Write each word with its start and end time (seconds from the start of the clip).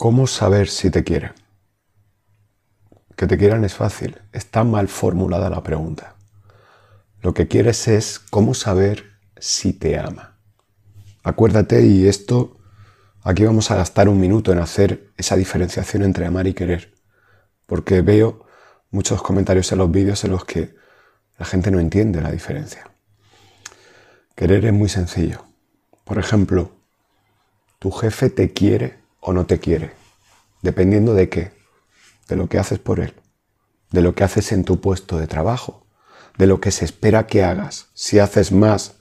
¿Cómo 0.00 0.26
saber 0.26 0.70
si 0.70 0.90
te 0.90 1.04
quiere? 1.04 1.32
Que 3.16 3.26
te 3.26 3.36
quieran 3.36 3.64
es 3.66 3.74
fácil, 3.74 4.18
está 4.32 4.64
mal 4.64 4.88
formulada 4.88 5.50
la 5.50 5.62
pregunta. 5.62 6.16
Lo 7.20 7.34
que 7.34 7.48
quieres 7.48 7.86
es 7.86 8.18
cómo 8.18 8.54
saber 8.54 9.10
si 9.38 9.74
te 9.74 9.98
ama. 9.98 10.38
Acuérdate, 11.22 11.84
y 11.84 12.08
esto, 12.08 12.56
aquí 13.24 13.44
vamos 13.44 13.70
a 13.70 13.76
gastar 13.76 14.08
un 14.08 14.18
minuto 14.18 14.52
en 14.52 14.60
hacer 14.60 15.12
esa 15.18 15.36
diferenciación 15.36 16.02
entre 16.02 16.24
amar 16.24 16.46
y 16.46 16.54
querer, 16.54 16.94
porque 17.66 18.00
veo 18.00 18.46
muchos 18.90 19.20
comentarios 19.20 19.70
en 19.70 19.78
los 19.80 19.90
vídeos 19.90 20.24
en 20.24 20.30
los 20.30 20.46
que 20.46 20.74
la 21.38 21.44
gente 21.44 21.70
no 21.70 21.78
entiende 21.78 22.22
la 22.22 22.32
diferencia. 22.32 22.90
Querer 24.34 24.64
es 24.64 24.72
muy 24.72 24.88
sencillo. 24.88 25.44
Por 26.04 26.18
ejemplo, 26.18 26.72
tu 27.78 27.90
jefe 27.90 28.30
te 28.30 28.54
quiere 28.54 28.99
o 29.20 29.32
no 29.32 29.46
te 29.46 29.58
quiere. 29.58 29.92
Dependiendo 30.62 31.14
de 31.14 31.28
qué. 31.28 31.52
De 32.28 32.36
lo 32.36 32.48
que 32.48 32.58
haces 32.58 32.78
por 32.78 33.00
él. 33.00 33.14
De 33.90 34.02
lo 34.02 34.14
que 34.14 34.24
haces 34.24 34.52
en 34.52 34.64
tu 34.64 34.80
puesto 34.80 35.18
de 35.18 35.26
trabajo. 35.26 35.86
De 36.38 36.46
lo 36.46 36.60
que 36.60 36.70
se 36.70 36.84
espera 36.84 37.26
que 37.26 37.44
hagas. 37.44 37.88
Si 37.94 38.18
haces 38.18 38.52
más 38.52 38.96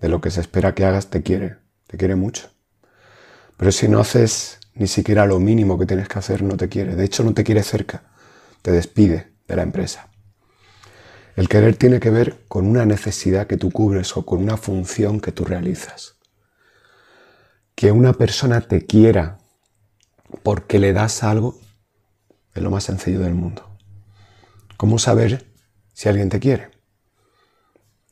de 0.00 0.08
lo 0.08 0.20
que 0.20 0.30
se 0.30 0.40
espera 0.40 0.74
que 0.74 0.84
hagas, 0.84 1.08
te 1.08 1.22
quiere. 1.22 1.56
Te 1.86 1.96
quiere 1.96 2.14
mucho. 2.14 2.50
Pero 3.56 3.72
si 3.72 3.88
no 3.88 4.00
haces 4.00 4.60
ni 4.74 4.86
siquiera 4.86 5.26
lo 5.26 5.40
mínimo 5.40 5.78
que 5.78 5.86
tienes 5.86 6.08
que 6.08 6.18
hacer, 6.18 6.42
no 6.42 6.56
te 6.56 6.68
quiere. 6.68 6.94
De 6.94 7.04
hecho, 7.04 7.24
no 7.24 7.34
te 7.34 7.44
quiere 7.44 7.62
cerca. 7.62 8.04
Te 8.62 8.70
despide 8.70 9.32
de 9.46 9.56
la 9.56 9.62
empresa. 9.62 10.08
El 11.34 11.48
querer 11.48 11.76
tiene 11.76 12.00
que 12.00 12.10
ver 12.10 12.44
con 12.48 12.66
una 12.66 12.84
necesidad 12.84 13.46
que 13.46 13.56
tú 13.56 13.70
cubres 13.70 14.16
o 14.16 14.24
con 14.24 14.42
una 14.42 14.56
función 14.56 15.20
que 15.20 15.32
tú 15.32 15.44
realizas. 15.44 16.16
Que 17.74 17.92
una 17.92 18.12
persona 18.12 18.60
te 18.60 18.86
quiera 18.86 19.38
porque 20.42 20.78
le 20.78 20.92
das 20.92 21.22
algo 21.22 21.58
es 22.54 22.62
lo 22.62 22.70
más 22.70 22.84
sencillo 22.84 23.20
del 23.20 23.34
mundo. 23.34 23.68
¿Cómo 24.76 24.98
saber 24.98 25.46
si 25.92 26.08
alguien 26.08 26.28
te 26.28 26.40
quiere? 26.40 26.70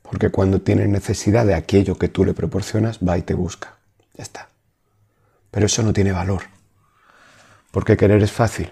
Porque 0.03 0.31
cuando 0.31 0.61
tiene 0.61 0.87
necesidad 0.87 1.47
de 1.47 1.55
aquello 1.55 1.99
que 1.99 2.09
tú 2.09 2.25
le 2.25 2.35
proporcionas, 2.35 3.01
va 3.01 3.19
y 3.19 3.23
te 3.23 3.35
busca. 3.35 3.79
Ya 4.15 4.23
está. 4.23 4.49
Pero 5.51 5.67
eso 5.67 5.83
no 5.83 5.93
tiene 5.93 6.13
valor. 6.13 6.43
Porque 7.71 7.97
querer 7.97 8.23
es 8.23 8.33
fácil. 8.33 8.71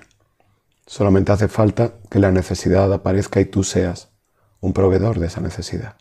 Solamente 0.87 1.33
hace 1.33 1.49
falta 1.49 1.95
que 2.11 2.19
la 2.19 2.31
necesidad 2.31 2.93
aparezca 2.93 3.41
y 3.41 3.47
tú 3.47 3.65
seas 3.65 4.11
un 4.61 4.73
proveedor 4.73 5.19
de 5.19 5.27
esa 5.27 5.41
necesidad. 5.41 5.97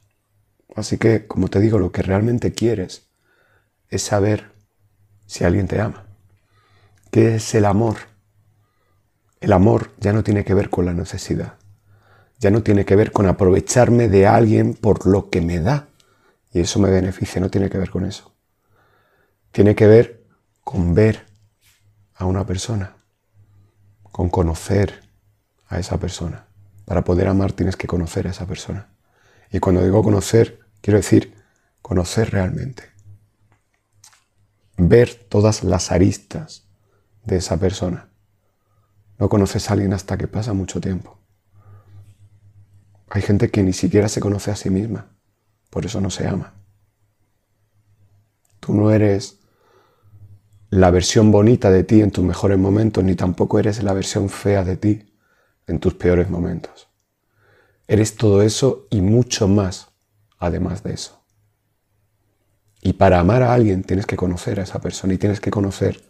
Así 0.76 0.98
que, 0.98 1.28
como 1.28 1.48
te 1.48 1.60
digo, 1.60 1.80
lo 1.80 1.92
que 1.92 2.02
realmente 2.02 2.54
quieres 2.54 3.08
es 3.90 4.04
saber 4.04 4.52
si 5.26 5.44
alguien 5.44 5.68
te 5.68 5.80
ama. 5.80 6.06
¿Qué 7.14 7.36
es 7.36 7.54
el 7.54 7.66
amor? 7.66 7.98
El 9.40 9.54
amor 9.54 9.92
ya 10.00 10.14
no 10.14 10.24
tiene 10.24 10.44
que 10.44 10.56
ver 10.56 10.72
con 10.72 10.86
la 10.86 10.96
necesidad. 10.96 11.60
Ya 12.40 12.50
no 12.50 12.64
tiene 12.64 12.86
que 12.86 12.96
ver 12.96 13.12
con 13.12 13.28
aprovecharme 13.28 14.10
de 14.10 14.26
alguien 14.26 14.74
por 14.74 15.06
lo 15.06 15.30
que 15.30 15.40
me 15.40 15.60
da. 15.60 15.90
Y 16.52 16.62
eso 16.62 16.80
me 16.80 16.90
beneficia, 16.90 17.40
no 17.40 17.52
tiene 17.52 17.70
que 17.70 17.78
ver 17.78 17.92
con 17.92 18.08
eso. 18.08 18.34
Tiene 19.52 19.76
que 19.76 19.86
ver 19.86 20.26
con 20.64 20.96
ver 20.96 21.28
a 22.16 22.26
una 22.26 22.48
persona, 22.48 22.96
con 24.02 24.30
conocer 24.30 25.08
a 25.68 25.78
esa 25.78 26.00
persona. 26.00 26.48
Para 26.84 27.04
poder 27.04 27.28
amar 27.28 27.52
tienes 27.52 27.76
que 27.76 27.86
conocer 27.86 28.26
a 28.26 28.32
esa 28.32 28.48
persona. 28.48 28.90
Y 29.52 29.60
cuando 29.60 29.84
digo 29.84 30.02
conocer, 30.02 30.62
quiero 30.82 30.98
decir 30.98 31.36
conocer 31.84 32.32
realmente. 32.32 32.86
Ver 34.78 35.14
todas 35.30 35.64
las 35.64 35.92
aristas 35.92 36.63
de 37.26 37.38
esa 37.38 37.58
persona. 37.58 38.10
No 39.20 39.30
conoces 39.30 39.70
a 39.70 39.74
alguien 39.74 39.94
hasta 39.94 40.18
que 40.18 40.28
pasa 40.28 40.54
mucho 40.54 40.82
tiempo. 40.82 41.18
Hay 43.10 43.22
gente 43.22 43.50
que 43.52 43.64
ni 43.64 43.74
siquiera 43.74 44.10
se 44.10 44.20
conoce 44.20 44.52
a 44.52 44.56
sí 44.56 44.70
misma, 44.70 45.16
por 45.70 45.86
eso 45.86 46.02
no 46.02 46.10
se 46.10 46.28
ama. 46.28 46.54
Tú 48.60 48.74
no 48.74 48.92
eres 48.92 49.40
la 50.70 50.90
versión 50.90 51.32
bonita 51.32 51.70
de 51.70 51.84
ti 51.84 52.02
en 52.02 52.12
tus 52.12 52.24
mejores 52.24 52.58
momentos, 52.58 53.04
ni 53.04 53.16
tampoco 53.16 53.60
eres 53.60 53.84
la 53.84 53.94
versión 53.94 54.30
fea 54.30 54.64
de 54.64 54.78
ti 54.78 55.14
en 55.68 55.80
tus 55.80 55.94
peores 55.94 56.30
momentos. 56.30 56.88
Eres 57.88 58.16
todo 58.16 58.42
eso 58.42 58.88
y 58.90 59.02
mucho 59.02 59.48
más, 59.48 59.90
además 60.40 60.82
de 60.82 60.94
eso. 60.94 61.24
Y 62.82 62.94
para 62.94 63.20
amar 63.20 63.44
a 63.44 63.54
alguien 63.54 63.84
tienes 63.84 64.06
que 64.06 64.16
conocer 64.16 64.60
a 64.60 64.64
esa 64.64 64.82
persona 64.82 65.14
y 65.14 65.18
tienes 65.18 65.40
que 65.40 65.52
conocer 65.52 66.02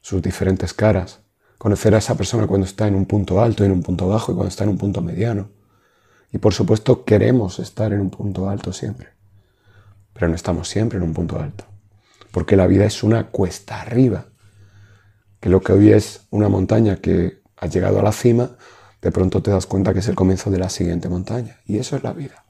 sus 0.00 0.22
diferentes 0.22 0.72
caras, 0.72 1.20
conocer 1.58 1.94
a 1.94 1.98
esa 1.98 2.16
persona 2.16 2.46
cuando 2.46 2.66
está 2.66 2.86
en 2.86 2.94
un 2.94 3.06
punto 3.06 3.40
alto, 3.40 3.64
en 3.64 3.72
un 3.72 3.82
punto 3.82 4.08
bajo 4.08 4.32
y 4.32 4.34
cuando 4.34 4.48
está 4.48 4.64
en 4.64 4.70
un 4.70 4.78
punto 4.78 5.02
mediano. 5.02 5.50
Y 6.32 6.38
por 6.38 6.54
supuesto 6.54 7.04
queremos 7.04 7.58
estar 7.58 7.92
en 7.92 8.00
un 8.00 8.10
punto 8.10 8.48
alto 8.48 8.72
siempre, 8.72 9.08
pero 10.12 10.28
no 10.28 10.34
estamos 10.34 10.68
siempre 10.68 10.98
en 10.98 11.04
un 11.04 11.14
punto 11.14 11.40
alto, 11.40 11.64
porque 12.30 12.56
la 12.56 12.66
vida 12.66 12.84
es 12.84 13.02
una 13.02 13.28
cuesta 13.28 13.80
arriba, 13.80 14.26
que 15.40 15.48
lo 15.48 15.60
que 15.60 15.72
hoy 15.72 15.92
es 15.92 16.26
una 16.30 16.48
montaña 16.48 16.96
que 16.96 17.42
ha 17.56 17.66
llegado 17.66 18.00
a 18.00 18.02
la 18.02 18.12
cima, 18.12 18.56
de 19.00 19.12
pronto 19.12 19.42
te 19.42 19.50
das 19.50 19.66
cuenta 19.66 19.92
que 19.92 20.00
es 20.00 20.08
el 20.08 20.14
comienzo 20.14 20.50
de 20.50 20.58
la 20.58 20.68
siguiente 20.68 21.08
montaña, 21.08 21.60
y 21.64 21.78
eso 21.78 21.96
es 21.96 22.02
la 22.02 22.12
vida. 22.12 22.44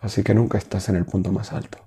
Así 0.00 0.22
que 0.22 0.34
nunca 0.34 0.58
estás 0.58 0.88
en 0.88 0.96
el 0.96 1.04
punto 1.04 1.32
más 1.32 1.52
alto. 1.52 1.78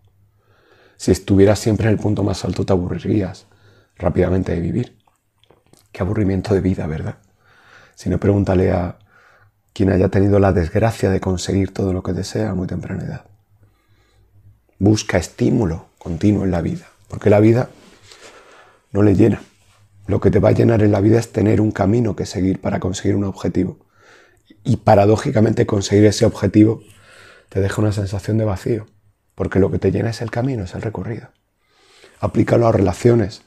Si 0.98 1.12
estuvieras 1.12 1.60
siempre 1.60 1.88
en 1.88 1.94
el 1.94 2.00
punto 2.00 2.24
más 2.24 2.46
alto 2.46 2.66
te 2.66 2.74
aburrirías, 2.74 3.48
rápidamente 3.98 4.54
de 4.54 4.62
vivir. 4.62 4.98
Qué 5.92 6.02
aburrimiento 6.04 6.54
de 6.54 6.62
vida, 6.62 6.88
¿verdad? 6.88 7.18
Si 7.96 8.10
no, 8.10 8.20
pregúntale 8.20 8.72
a 8.72 8.98
quien 9.74 9.90
haya 9.90 10.10
tenido 10.10 10.40
la 10.40 10.54
desgracia 10.54 11.10
de 11.10 11.20
conseguir 11.20 11.74
todo 11.74 11.94
lo 11.94 12.04
que 12.04 12.14
desea 12.14 12.52
a 12.52 12.56
muy 12.56 12.68
temprana 12.68 13.04
edad. 13.04 13.26
Busca 14.80 15.18
estímulo 15.18 15.88
continuo 15.98 16.44
en 16.44 16.52
la 16.52 16.62
vida, 16.62 16.88
porque 17.08 17.30
la 17.30 17.40
vida 17.40 17.70
no 18.92 19.04
le 19.04 19.16
llena. 19.16 19.42
Lo 20.08 20.20
que 20.20 20.32
te 20.32 20.40
va 20.40 20.50
a 20.50 20.54
llenar 20.54 20.82
en 20.82 20.92
la 20.92 21.00
vida 21.00 21.20
es 21.20 21.32
tener 21.32 21.62
un 21.62 21.72
camino 21.72 22.16
que 22.16 22.26
seguir 22.26 22.60
para 22.60 22.80
conseguir 22.80 23.16
un 23.16 23.24
objetivo. 23.24 23.78
Y 24.64 24.78
paradójicamente 24.78 25.66
conseguir 25.66 26.06
ese 26.06 26.26
objetivo 26.26 26.82
te 27.50 27.62
deja 27.62 27.82
una 27.82 27.92
sensación 27.92 28.38
de 28.38 28.46
vacío, 28.46 28.88
porque 29.36 29.60
lo 29.60 29.72
que 29.72 29.80
te 29.80 29.92
llena 29.92 30.10
es 30.10 30.22
el 30.22 30.32
camino, 30.32 30.64
es 30.64 30.74
el 30.74 30.82
recorrido. 30.82 31.30
Aplícalo 32.20 32.68
a 32.68 32.72
relaciones, 32.72 33.44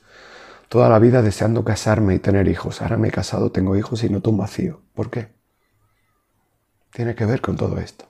toda 0.74 0.88
la 0.88 0.98
vida 0.98 1.22
deseando 1.22 1.62
casarme 1.62 2.16
y 2.16 2.18
tener 2.18 2.48
hijos. 2.48 2.82
Ahora 2.82 2.96
me 2.96 3.06
he 3.06 3.12
casado, 3.12 3.52
tengo 3.52 3.76
hijos 3.76 4.02
y 4.02 4.08
noto 4.08 4.30
un 4.30 4.38
vacío. 4.38 4.82
¿Por 4.92 5.08
qué? 5.08 5.32
Tiene 6.90 7.14
que 7.14 7.24
ver 7.24 7.40
con 7.40 7.54
todo 7.54 7.78
esto. 7.78 8.06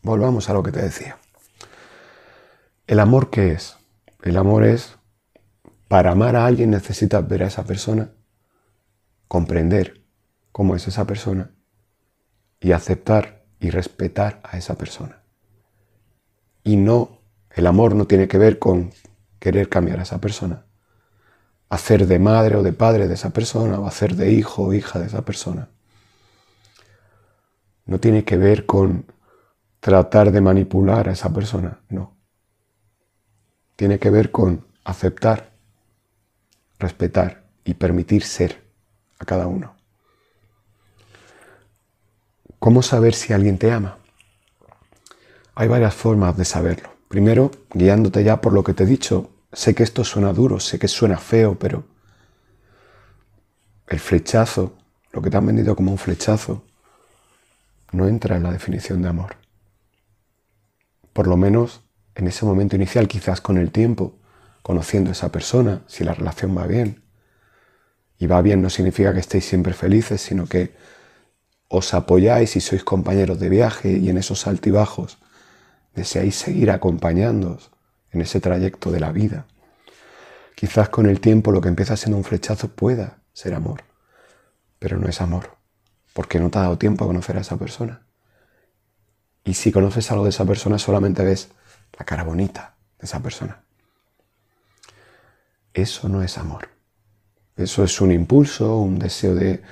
Volvamos 0.00 0.48
a 0.48 0.52
lo 0.52 0.62
que 0.62 0.70
te 0.70 0.80
decía. 0.80 1.18
¿El 2.86 3.00
amor 3.00 3.28
qué 3.28 3.50
es? 3.50 3.76
El 4.22 4.36
amor 4.36 4.62
es, 4.62 4.94
para 5.88 6.12
amar 6.12 6.36
a 6.36 6.46
alguien 6.46 6.70
necesitas 6.70 7.26
ver 7.26 7.42
a 7.42 7.48
esa 7.48 7.64
persona, 7.64 8.12
comprender 9.26 10.04
cómo 10.52 10.76
es 10.76 10.86
esa 10.86 11.08
persona 11.08 11.56
y 12.60 12.70
aceptar 12.70 13.46
y 13.58 13.70
respetar 13.70 14.40
a 14.44 14.58
esa 14.58 14.76
persona. 14.76 15.24
Y 16.62 16.76
no, 16.76 17.18
el 17.50 17.66
amor 17.66 17.96
no 17.96 18.06
tiene 18.06 18.28
que 18.28 18.38
ver 18.38 18.60
con 18.60 18.92
querer 19.40 19.68
cambiar 19.68 19.98
a 19.98 20.04
esa 20.04 20.20
persona, 20.20 20.66
hacer 21.68 22.06
de 22.06 22.18
madre 22.18 22.56
o 22.56 22.62
de 22.62 22.72
padre 22.72 23.08
de 23.08 23.14
esa 23.14 23.30
persona 23.30 23.78
o 23.78 23.86
hacer 23.86 24.14
de 24.16 24.32
hijo 24.32 24.64
o 24.64 24.72
hija 24.72 24.98
de 24.98 25.06
esa 25.06 25.22
persona. 25.24 25.68
No 27.86 27.98
tiene 28.00 28.24
que 28.24 28.36
ver 28.36 28.66
con 28.66 29.06
tratar 29.80 30.32
de 30.32 30.40
manipular 30.40 31.08
a 31.08 31.12
esa 31.12 31.32
persona, 31.32 31.80
no. 31.88 32.16
Tiene 33.76 33.98
que 33.98 34.10
ver 34.10 34.30
con 34.30 34.66
aceptar, 34.84 35.52
respetar 36.78 37.44
y 37.64 37.74
permitir 37.74 38.22
ser 38.22 38.62
a 39.18 39.24
cada 39.24 39.46
uno. 39.46 39.74
¿Cómo 42.58 42.82
saber 42.82 43.14
si 43.14 43.32
alguien 43.32 43.58
te 43.58 43.72
ama? 43.72 43.98
Hay 45.54 45.68
varias 45.68 45.94
formas 45.94 46.36
de 46.36 46.44
saberlo. 46.44 46.88
Primero, 47.08 47.50
guiándote 47.74 48.24
ya 48.24 48.40
por 48.40 48.54
lo 48.54 48.64
que 48.64 48.72
te 48.72 48.84
he 48.84 48.86
dicho, 48.86 49.33
Sé 49.54 49.74
que 49.74 49.84
esto 49.84 50.02
suena 50.02 50.32
duro, 50.32 50.58
sé 50.58 50.78
que 50.78 50.88
suena 50.88 51.16
feo, 51.16 51.56
pero 51.58 51.84
el 53.86 54.00
flechazo, 54.00 54.76
lo 55.12 55.22
que 55.22 55.30
te 55.30 55.36
han 55.36 55.46
vendido 55.46 55.76
como 55.76 55.92
un 55.92 55.98
flechazo, 55.98 56.64
no 57.92 58.08
entra 58.08 58.36
en 58.36 58.42
la 58.42 58.50
definición 58.50 59.00
de 59.00 59.08
amor. 59.08 59.36
Por 61.12 61.28
lo 61.28 61.36
menos 61.36 61.82
en 62.16 62.26
ese 62.26 62.44
momento 62.44 62.74
inicial, 62.74 63.06
quizás 63.06 63.40
con 63.40 63.56
el 63.56 63.70
tiempo, 63.70 64.18
conociendo 64.62 65.10
a 65.10 65.12
esa 65.12 65.30
persona, 65.30 65.82
si 65.86 66.02
la 66.02 66.14
relación 66.14 66.56
va 66.56 66.66
bien. 66.66 67.04
Y 68.18 68.26
va 68.26 68.42
bien 68.42 68.60
no 68.60 68.70
significa 68.70 69.12
que 69.12 69.20
estéis 69.20 69.44
siempre 69.44 69.72
felices, 69.72 70.20
sino 70.20 70.46
que 70.46 70.74
os 71.68 71.94
apoyáis 71.94 72.56
y 72.56 72.60
sois 72.60 72.82
compañeros 72.82 73.38
de 73.38 73.48
viaje 73.48 73.92
y 73.92 74.08
en 74.08 74.18
esos 74.18 74.46
altibajos 74.46 75.18
deseáis 75.94 76.36
seguir 76.36 76.70
acompañándoos 76.70 77.73
en 78.14 78.22
ese 78.22 78.40
trayecto 78.40 78.90
de 78.90 79.00
la 79.00 79.12
vida. 79.12 79.46
Quizás 80.54 80.88
con 80.88 81.06
el 81.06 81.20
tiempo 81.20 81.52
lo 81.52 81.60
que 81.60 81.68
empieza 81.68 81.96
siendo 81.96 82.16
un 82.16 82.24
flechazo 82.24 82.68
pueda 82.68 83.18
ser 83.32 83.54
amor, 83.54 83.82
pero 84.78 84.98
no 84.98 85.08
es 85.08 85.20
amor, 85.20 85.56
porque 86.12 86.38
no 86.38 86.50
te 86.50 86.58
ha 86.58 86.62
dado 86.62 86.78
tiempo 86.78 87.04
a 87.04 87.08
conocer 87.08 87.36
a 87.36 87.40
esa 87.40 87.58
persona. 87.58 88.02
Y 89.44 89.54
si 89.54 89.72
conoces 89.72 90.10
algo 90.10 90.24
de 90.24 90.30
esa 90.30 90.44
persona 90.44 90.78
solamente 90.78 91.24
ves 91.24 91.48
la 91.98 92.04
cara 92.04 92.22
bonita 92.22 92.76
de 92.98 93.06
esa 93.06 93.20
persona. 93.20 93.62
Eso 95.74 96.08
no 96.08 96.22
es 96.22 96.38
amor. 96.38 96.68
Eso 97.56 97.84
es 97.84 98.00
un 98.00 98.12
impulso, 98.12 98.78
un 98.78 98.98
deseo 98.98 99.34
de 99.34 99.62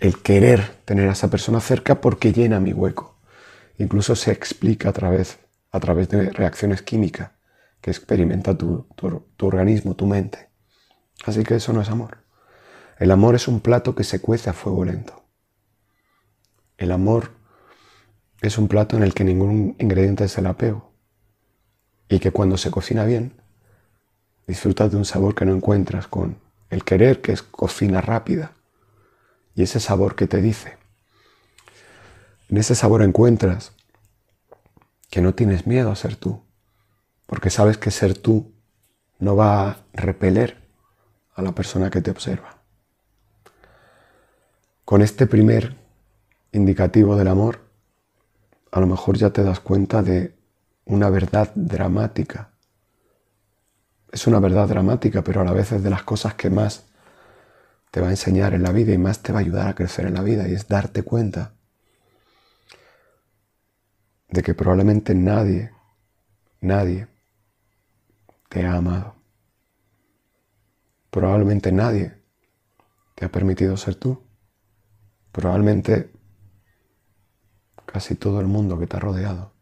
el 0.00 0.22
querer 0.22 0.76
tener 0.84 1.08
a 1.08 1.12
esa 1.12 1.28
persona 1.28 1.60
cerca 1.60 2.00
porque 2.00 2.32
llena 2.32 2.60
mi 2.60 2.72
hueco. 2.72 3.18
Incluso 3.78 4.14
se 4.14 4.30
explica 4.30 4.90
a 4.90 4.92
través, 4.92 5.38
a 5.72 5.80
través 5.80 6.08
de 6.08 6.30
reacciones 6.30 6.82
químicas 6.82 7.30
que 7.80 7.90
experimenta 7.90 8.56
tu, 8.56 8.86
tu 9.36 9.46
organismo, 9.46 9.94
tu 9.94 10.06
mente. 10.06 10.48
Así 11.24 11.44
que 11.44 11.56
eso 11.56 11.72
no 11.72 11.80
es 11.80 11.88
amor. 11.88 12.18
El 12.98 13.10
amor 13.10 13.34
es 13.34 13.48
un 13.48 13.60
plato 13.60 13.94
que 13.94 14.04
se 14.04 14.20
cuece 14.20 14.50
a 14.50 14.52
fuego 14.52 14.84
lento. 14.84 15.24
El 16.76 16.92
amor 16.92 17.30
es 18.40 18.58
un 18.58 18.68
plato 18.68 18.96
en 18.96 19.02
el 19.02 19.14
que 19.14 19.24
ningún 19.24 19.76
ingrediente 19.78 20.24
es 20.24 20.38
el 20.38 20.46
apego 20.46 20.92
y 22.08 22.18
que 22.20 22.30
cuando 22.30 22.56
se 22.56 22.70
cocina 22.70 23.04
bien 23.04 23.32
disfrutas 24.46 24.90
de 24.90 24.96
un 24.96 25.04
sabor 25.04 25.34
que 25.34 25.44
no 25.44 25.54
encuentras 25.54 26.06
con 26.06 26.38
el 26.70 26.84
querer 26.84 27.20
que 27.20 27.32
es 27.32 27.42
cocina 27.42 28.00
rápida 28.00 28.52
y 29.54 29.62
ese 29.62 29.80
sabor 29.80 30.14
que 30.14 30.26
te 30.26 30.40
dice. 30.40 30.78
En 32.48 32.56
ese 32.56 32.74
sabor 32.74 33.02
encuentras 33.02 33.72
que 35.10 35.20
no 35.20 35.34
tienes 35.34 35.66
miedo 35.66 35.90
a 35.90 35.96
ser 35.96 36.16
tú, 36.16 36.42
porque 37.28 37.50
sabes 37.50 37.76
que 37.76 37.90
ser 37.90 38.16
tú 38.16 38.54
no 39.18 39.36
va 39.36 39.68
a 39.68 39.76
repeler 39.92 40.56
a 41.34 41.42
la 41.42 41.52
persona 41.52 41.90
que 41.90 42.00
te 42.00 42.10
observa. 42.10 42.56
Con 44.86 45.02
este 45.02 45.26
primer 45.26 45.76
indicativo 46.52 47.16
del 47.16 47.28
amor, 47.28 47.60
a 48.72 48.80
lo 48.80 48.86
mejor 48.86 49.18
ya 49.18 49.28
te 49.28 49.42
das 49.44 49.60
cuenta 49.60 50.02
de 50.02 50.38
una 50.86 51.10
verdad 51.10 51.52
dramática. 51.54 52.48
Es 54.10 54.26
una 54.26 54.40
verdad 54.40 54.66
dramática, 54.66 55.22
pero 55.22 55.42
a 55.42 55.44
la 55.44 55.52
vez 55.52 55.70
es 55.72 55.82
de 55.82 55.90
las 55.90 56.04
cosas 56.04 56.32
que 56.32 56.48
más 56.48 56.86
te 57.90 58.00
va 58.00 58.06
a 58.06 58.10
enseñar 58.10 58.54
en 58.54 58.62
la 58.62 58.72
vida 58.72 58.94
y 58.94 58.98
más 58.98 59.20
te 59.22 59.32
va 59.32 59.40
a 59.40 59.42
ayudar 59.42 59.68
a 59.68 59.74
crecer 59.74 60.06
en 60.06 60.14
la 60.14 60.22
vida 60.22 60.48
y 60.48 60.54
es 60.54 60.66
darte 60.66 61.02
cuenta 61.02 61.52
de 64.30 64.42
que 64.42 64.54
probablemente 64.54 65.14
nadie, 65.14 65.72
nadie 66.62 67.06
te 68.48 68.66
ha 68.66 68.76
amado. 68.76 69.14
Probablemente 71.10 71.72
nadie 71.72 72.14
te 73.14 73.24
ha 73.24 73.32
permitido 73.32 73.76
ser 73.76 73.94
tú. 73.94 74.22
Probablemente 75.32 76.12
casi 77.86 78.14
todo 78.14 78.40
el 78.40 78.46
mundo 78.46 78.78
que 78.78 78.86
te 78.86 78.96
ha 78.96 79.00
rodeado 79.00 79.52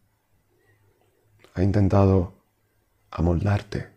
ha 1.54 1.62
intentado 1.62 2.34
amoldarte 3.10 3.88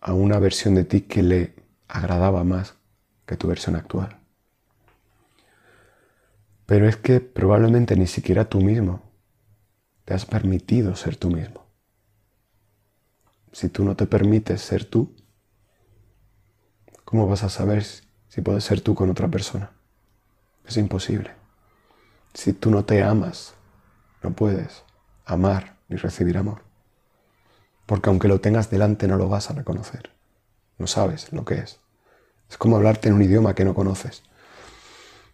a 0.00 0.12
una 0.12 0.38
versión 0.38 0.74
de 0.74 0.84
ti 0.84 1.02
que 1.02 1.22
le 1.22 1.54
agradaba 1.88 2.44
más 2.44 2.74
que 3.26 3.36
tu 3.36 3.48
versión 3.48 3.74
actual. 3.76 4.20
Pero 6.66 6.88
es 6.88 6.96
que 6.96 7.20
probablemente 7.20 7.96
ni 7.96 8.06
siquiera 8.06 8.48
tú 8.48 8.60
mismo 8.60 9.02
te 10.04 10.14
has 10.14 10.24
permitido 10.24 10.94
ser 10.94 11.16
tú 11.16 11.30
mismo. 11.30 11.61
Si 13.52 13.68
tú 13.68 13.84
no 13.84 13.94
te 13.96 14.06
permites 14.06 14.62
ser 14.62 14.84
tú, 14.84 15.14
¿cómo 17.04 17.28
vas 17.28 17.42
a 17.42 17.50
saber 17.50 17.84
si 18.28 18.40
puedes 18.40 18.64
ser 18.64 18.80
tú 18.80 18.94
con 18.94 19.10
otra 19.10 19.28
persona? 19.28 19.72
Es 20.66 20.76
imposible. 20.78 21.32
Si 22.32 22.54
tú 22.54 22.70
no 22.70 22.84
te 22.84 23.02
amas, 23.02 23.54
no 24.22 24.32
puedes 24.32 24.84
amar 25.26 25.76
ni 25.88 25.96
recibir 25.96 26.38
amor. 26.38 26.62
Porque 27.84 28.08
aunque 28.08 28.28
lo 28.28 28.40
tengas 28.40 28.70
delante 28.70 29.06
no 29.06 29.16
lo 29.16 29.28
vas 29.28 29.50
a 29.50 29.54
reconocer. 29.54 30.10
No 30.78 30.86
sabes 30.86 31.32
lo 31.32 31.44
que 31.44 31.56
es. 31.56 31.80
Es 32.48 32.56
como 32.56 32.76
hablarte 32.76 33.08
en 33.08 33.14
un 33.14 33.22
idioma 33.22 33.54
que 33.54 33.64
no 33.64 33.74
conoces. 33.74 34.22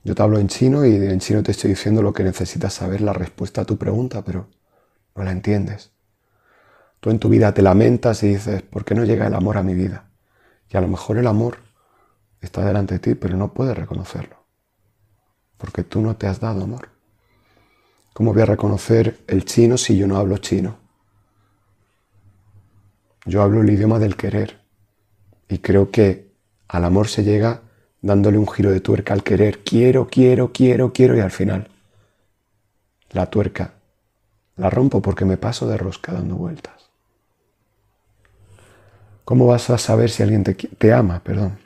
Yo 0.02 0.14
te 0.14 0.22
hablo 0.22 0.38
en 0.38 0.48
chino 0.48 0.84
y 0.84 0.94
en 0.94 1.20
chino 1.20 1.42
te 1.42 1.52
estoy 1.52 1.70
diciendo 1.70 2.02
lo 2.02 2.12
que 2.12 2.24
necesitas 2.24 2.74
saber, 2.74 3.00
la 3.00 3.12
respuesta 3.12 3.60
a 3.60 3.64
tu 3.64 3.76
pregunta, 3.76 4.22
pero 4.22 4.48
no 5.14 5.22
la 5.22 5.30
entiendes. 5.30 5.92
Tú 7.00 7.10
en 7.10 7.18
tu 7.18 7.28
vida 7.28 7.54
te 7.54 7.62
lamentas 7.62 8.22
y 8.22 8.28
dices, 8.28 8.62
¿por 8.62 8.84
qué 8.84 8.94
no 8.94 9.04
llega 9.04 9.26
el 9.26 9.34
amor 9.34 9.56
a 9.56 9.62
mi 9.62 9.74
vida? 9.74 10.10
Y 10.70 10.76
a 10.76 10.80
lo 10.80 10.88
mejor 10.88 11.18
el 11.18 11.26
amor 11.26 11.58
está 12.40 12.64
delante 12.64 12.94
de 12.94 13.00
ti, 13.00 13.14
pero 13.14 13.36
no 13.36 13.52
puedes 13.52 13.76
reconocerlo. 13.76 14.36
Porque 15.56 15.84
tú 15.84 16.00
no 16.00 16.16
te 16.16 16.26
has 16.26 16.40
dado 16.40 16.62
amor. 16.62 16.88
¿Cómo 18.12 18.32
voy 18.32 18.42
a 18.42 18.46
reconocer 18.46 19.20
el 19.28 19.44
chino 19.44 19.78
si 19.78 19.96
yo 19.96 20.06
no 20.06 20.16
hablo 20.16 20.38
chino? 20.38 20.78
Yo 23.26 23.42
hablo 23.42 23.62
el 23.62 23.70
idioma 23.70 23.98
del 23.98 24.16
querer. 24.16 24.60
Y 25.48 25.58
creo 25.58 25.90
que 25.90 26.32
al 26.66 26.84
amor 26.84 27.08
se 27.08 27.22
llega 27.22 27.62
dándole 28.02 28.38
un 28.38 28.48
giro 28.48 28.70
de 28.70 28.80
tuerca 28.80 29.14
al 29.14 29.22
querer. 29.22 29.62
Quiero, 29.62 30.08
quiero, 30.08 30.52
quiero, 30.52 30.92
quiero 30.92 31.16
y 31.16 31.20
al 31.20 31.30
final 31.30 31.68
la 33.10 33.26
tuerca 33.26 33.74
la 34.56 34.70
rompo 34.70 35.00
porque 35.00 35.24
me 35.24 35.36
paso 35.36 35.68
de 35.68 35.76
rosca 35.76 36.12
dando 36.12 36.34
vueltas. 36.34 36.77
¿Cómo 39.28 39.46
vas 39.46 39.68
a 39.68 39.76
saber 39.76 40.08
si 40.08 40.22
alguien 40.22 40.42
te, 40.42 40.54
te 40.54 40.90
ama? 40.90 41.22
Perdón. 41.22 41.58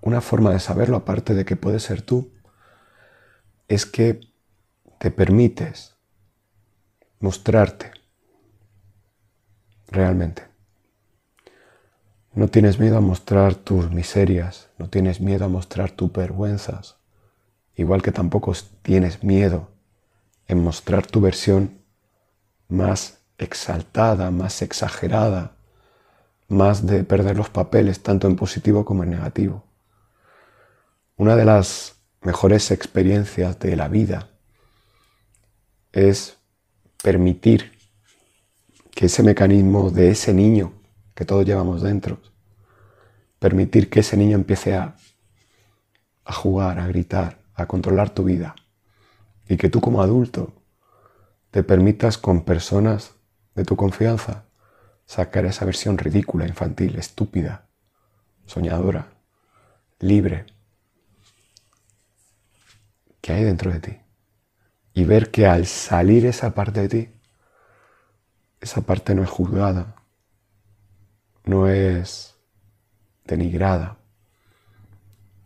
Una 0.00 0.20
forma 0.20 0.52
de 0.52 0.60
saberlo, 0.60 0.96
aparte 0.96 1.34
de 1.34 1.44
que 1.44 1.56
puedes 1.56 1.82
ser 1.82 2.02
tú, 2.02 2.30
es 3.66 3.84
que 3.84 4.20
te 5.00 5.10
permites 5.10 5.96
mostrarte 7.18 7.90
realmente. 9.88 10.44
No 12.32 12.46
tienes 12.46 12.78
miedo 12.78 12.98
a 12.98 13.00
mostrar 13.00 13.56
tus 13.56 13.90
miserias, 13.90 14.68
no 14.78 14.88
tienes 14.88 15.20
miedo 15.20 15.46
a 15.46 15.48
mostrar 15.48 15.90
tus 15.90 16.12
vergüenzas, 16.12 16.94
igual 17.74 18.02
que 18.02 18.12
tampoco 18.12 18.52
tienes 18.82 19.24
miedo 19.24 19.68
en 20.46 20.62
mostrar 20.62 21.08
tu 21.08 21.20
versión 21.20 21.80
más 22.68 23.18
exaltada, 23.36 24.30
más 24.30 24.62
exagerada, 24.62 25.56
más 26.50 26.84
de 26.84 27.04
perder 27.04 27.36
los 27.36 27.48
papeles, 27.48 28.02
tanto 28.02 28.26
en 28.26 28.36
positivo 28.36 28.84
como 28.84 29.04
en 29.04 29.10
negativo. 29.10 29.64
Una 31.16 31.36
de 31.36 31.44
las 31.44 31.96
mejores 32.22 32.70
experiencias 32.72 33.58
de 33.60 33.76
la 33.76 33.88
vida 33.88 34.30
es 35.92 36.36
permitir 37.02 37.72
que 38.90 39.06
ese 39.06 39.22
mecanismo 39.22 39.90
de 39.90 40.10
ese 40.10 40.34
niño 40.34 40.72
que 41.14 41.24
todos 41.24 41.46
llevamos 41.46 41.82
dentro. 41.82 42.18
Permitir 43.38 43.88
que 43.88 44.00
ese 44.00 44.16
niño 44.16 44.34
empiece 44.34 44.74
a, 44.74 44.96
a 46.24 46.32
jugar, 46.32 46.80
a 46.80 46.88
gritar, 46.88 47.38
a 47.54 47.66
controlar 47.66 48.10
tu 48.10 48.24
vida. 48.24 48.56
Y 49.48 49.56
que 49.56 49.68
tú 49.68 49.80
como 49.80 50.02
adulto 50.02 50.52
te 51.52 51.62
permitas 51.62 52.18
con 52.18 52.42
personas 52.42 53.12
de 53.54 53.64
tu 53.64 53.76
confianza 53.76 54.49
sacar 55.10 55.44
esa 55.44 55.64
versión 55.64 55.98
ridícula, 55.98 56.46
infantil, 56.46 56.94
estúpida, 56.96 57.66
soñadora, 58.46 59.08
libre, 59.98 60.46
que 63.20 63.32
hay 63.32 63.42
dentro 63.42 63.72
de 63.72 63.80
ti. 63.80 64.00
Y 64.94 65.02
ver 65.02 65.32
que 65.32 65.48
al 65.48 65.66
salir 65.66 66.26
esa 66.26 66.54
parte 66.54 66.82
de 66.82 66.88
ti, 66.88 67.12
esa 68.60 68.82
parte 68.82 69.16
no 69.16 69.24
es 69.24 69.28
juzgada, 69.28 69.96
no 71.42 71.66
es 71.66 72.36
denigrada, 73.24 73.98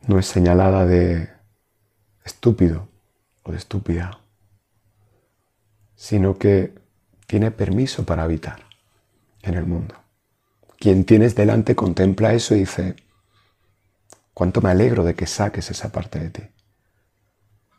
no 0.06 0.18
es 0.18 0.26
señalada 0.26 0.84
de 0.84 1.30
estúpido 2.22 2.90
o 3.44 3.52
de 3.52 3.56
estúpida, 3.56 4.20
sino 5.94 6.36
que 6.36 6.74
tiene 7.26 7.50
permiso 7.50 8.04
para 8.04 8.24
habitar 8.24 8.73
en 9.44 9.54
el 9.54 9.66
mundo. 9.66 9.94
Quien 10.78 11.04
tienes 11.04 11.34
delante 11.34 11.74
contempla 11.74 12.34
eso 12.34 12.54
y 12.54 12.60
dice, 12.60 12.96
cuánto 14.34 14.60
me 14.60 14.70
alegro 14.70 15.04
de 15.04 15.14
que 15.14 15.26
saques 15.26 15.70
esa 15.70 15.92
parte 15.92 16.18
de 16.18 16.30
ti. 16.30 16.42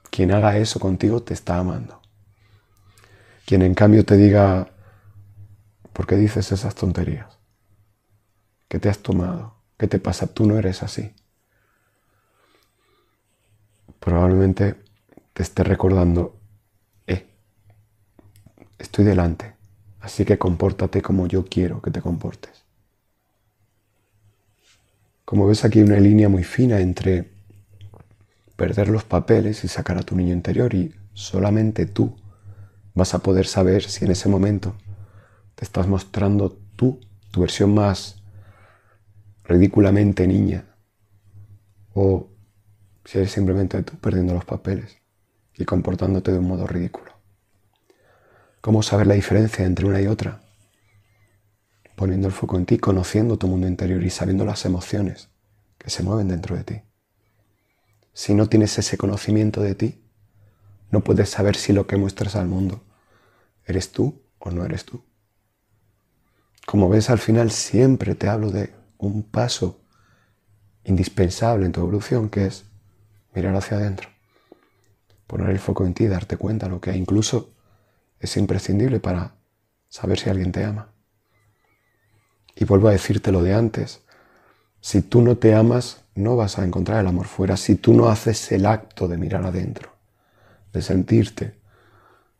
Quien 0.10 0.32
haga 0.32 0.58
eso 0.58 0.80
contigo 0.80 1.22
te 1.22 1.34
está 1.34 1.58
amando. 1.58 2.02
Quien 3.46 3.62
en 3.62 3.76
cambio 3.76 4.06
te 4.06 4.16
diga, 4.16 4.72
¿por 5.94 6.08
qué 6.08 6.16
dices 6.16 6.52
esas 6.52 6.74
tonterías? 6.74 7.38
¿Qué 8.68 8.80
te 8.80 8.90
has 8.90 9.00
tomado? 9.00 9.56
¿Qué 9.78 9.88
te 9.88 10.00
pasa? 10.00 10.28
Tú 10.28 10.48
no 10.48 10.58
eres 10.58 10.82
así. 10.82 11.14
Probablemente 14.00 14.76
te 15.34 15.44
esté 15.44 15.64
recordando, 15.64 16.40
eh, 17.08 17.28
estoy 18.78 19.04
delante, 19.04 19.55
así 20.06 20.24
que 20.24 20.38
compórtate 20.38 21.02
como 21.02 21.26
yo 21.26 21.46
quiero 21.46 21.82
que 21.82 21.90
te 21.90 22.00
comportes. 22.00 22.64
Como 25.26 25.48
ves 25.48 25.66
aquí 25.66 25.80
hay 25.80 25.86
una 25.86 26.00
línea 26.00 26.30
muy 26.30 26.44
fina 26.44 26.80
entre 26.80 27.32
perder 28.56 28.90
los 28.90 29.04
papeles 29.04 29.64
y 29.64 29.68
sacar 29.68 29.98
a 29.98 30.04
tu 30.04 30.16
niño 30.16 30.32
interior 30.32 30.76
y 30.76 30.94
solamente 31.14 31.88
tú 31.88 32.16
vas 32.94 33.16
a 33.16 33.20
poder 33.24 33.48
saber 33.48 33.82
si 33.82 34.06
en 34.06 34.12
ese 34.12 34.30
momento 34.30 34.76
te 35.56 35.66
estás 35.66 35.88
mostrando 35.88 36.52
tú, 36.76 37.00
tu 37.32 37.42
versión 37.42 37.74
más 37.74 38.22
ridículamente 39.44 40.28
niña, 40.28 40.66
o 41.96 42.28
si 43.06 43.18
eres 43.18 43.32
simplemente 43.32 43.82
tú 43.82 43.98
perdiendo 43.98 44.36
los 44.36 44.46
papeles 44.46 45.00
y 45.58 45.66
comportándote 45.66 46.32
de 46.32 46.38
un 46.38 46.48
modo 46.48 46.68
ridículo. 46.68 47.15
¿Cómo 48.66 48.82
saber 48.82 49.06
la 49.06 49.14
diferencia 49.14 49.64
entre 49.64 49.86
una 49.86 50.02
y 50.02 50.08
otra? 50.08 50.42
Poniendo 51.96 52.26
el 52.26 52.34
foco 52.34 52.58
en 52.58 52.66
ti, 52.66 52.80
conociendo 52.80 53.38
tu 53.38 53.46
mundo 53.46 53.68
interior 53.68 54.04
y 54.04 54.10
sabiendo 54.10 54.44
las 54.44 54.66
emociones 54.66 55.30
que 55.78 55.92
se 55.92 56.02
mueven 56.02 56.30
dentro 56.30 56.56
de 56.56 56.64
ti. 56.64 56.82
Si 58.14 58.34
no 58.34 58.50
tienes 58.50 58.76
ese 58.80 58.98
conocimiento 58.98 59.62
de 59.62 59.76
ti, 59.76 60.04
no 60.90 61.02
puedes 61.02 61.30
saber 61.30 61.58
si 61.58 61.74
lo 61.74 61.86
que 61.86 61.96
muestras 61.98 62.36
al 62.36 62.48
mundo 62.48 62.84
eres 63.68 63.92
tú 63.92 64.24
o 64.40 64.50
no 64.50 64.66
eres 64.66 64.84
tú. 64.84 65.04
Como 66.66 66.90
ves, 66.90 67.12
al 67.12 67.20
final 67.20 67.52
siempre 67.52 68.16
te 68.16 68.30
hablo 68.30 68.50
de 68.50 68.74
un 68.98 69.22
paso 69.22 69.80
indispensable 70.86 71.68
en 71.68 71.72
tu 71.72 71.82
evolución, 71.82 72.30
que 72.30 72.48
es 72.48 72.66
mirar 73.36 73.56
hacia 73.56 73.78
adentro, 73.78 74.10
poner 75.28 75.52
el 75.52 75.60
foco 75.60 75.86
en 75.86 75.94
ti, 75.94 76.08
darte 76.08 76.38
cuenta 76.38 76.66
de 76.66 76.72
lo 76.72 76.82
que 76.82 76.98
incluso 76.98 77.55
es 78.26 78.38
imprescindible 78.38 79.00
para 79.00 79.36
saber 79.90 80.20
si 80.20 80.30
alguien 80.30 80.52
te 80.52 80.64
ama. 80.64 80.90
Y 82.56 82.66
vuelvo 82.66 82.90
a 82.90 82.92
decirte 82.92 83.32
lo 83.32 83.42
de 83.42 83.54
antes, 83.54 84.02
si 84.82 85.02
tú 85.02 85.22
no 85.22 85.38
te 85.38 85.56
amas, 85.56 86.04
no 86.14 86.36
vas 86.36 86.60
a 86.60 86.66
encontrar 86.66 87.00
el 87.00 87.08
amor 87.08 87.26
fuera, 87.26 87.58
si 87.58 87.76
tú 87.76 87.94
no 87.94 88.10
haces 88.10 88.52
el 88.52 88.66
acto 88.66 89.08
de 89.08 89.18
mirar 89.18 89.46
adentro, 89.46 89.92
de 90.72 90.82
sentirte, 90.82 91.60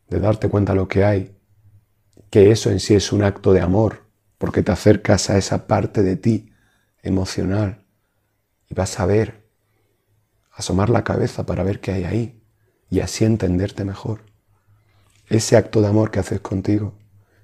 de 0.08 0.20
darte 0.20 0.48
cuenta 0.48 0.72
de 0.72 0.76
lo 0.76 0.88
que 0.88 1.04
hay, 1.04 1.36
que 2.30 2.50
eso 2.50 2.70
en 2.70 2.80
sí 2.80 2.94
es 2.94 3.12
un 3.12 3.22
acto 3.24 3.52
de 3.52 3.60
amor, 3.60 4.04
porque 4.38 4.62
te 4.62 4.72
acercas 4.72 5.30
a 5.30 5.38
esa 5.38 5.66
parte 5.66 6.02
de 6.02 6.16
ti 6.16 6.52
emocional 7.02 7.84
y 8.68 8.74
vas 8.74 8.98
a 9.00 9.06
ver, 9.06 9.44
asomar 10.52 10.90
la 10.90 11.04
cabeza 11.04 11.46
para 11.46 11.62
ver 11.62 11.80
qué 11.80 11.92
hay 11.92 12.04
ahí 12.04 12.42
y 12.90 13.00
así 13.00 13.24
entenderte 13.24 13.84
mejor. 13.84 14.20
Ese 15.28 15.56
acto 15.56 15.80
de 15.80 15.88
amor 15.88 16.10
que 16.10 16.20
haces 16.20 16.40
contigo 16.40 16.94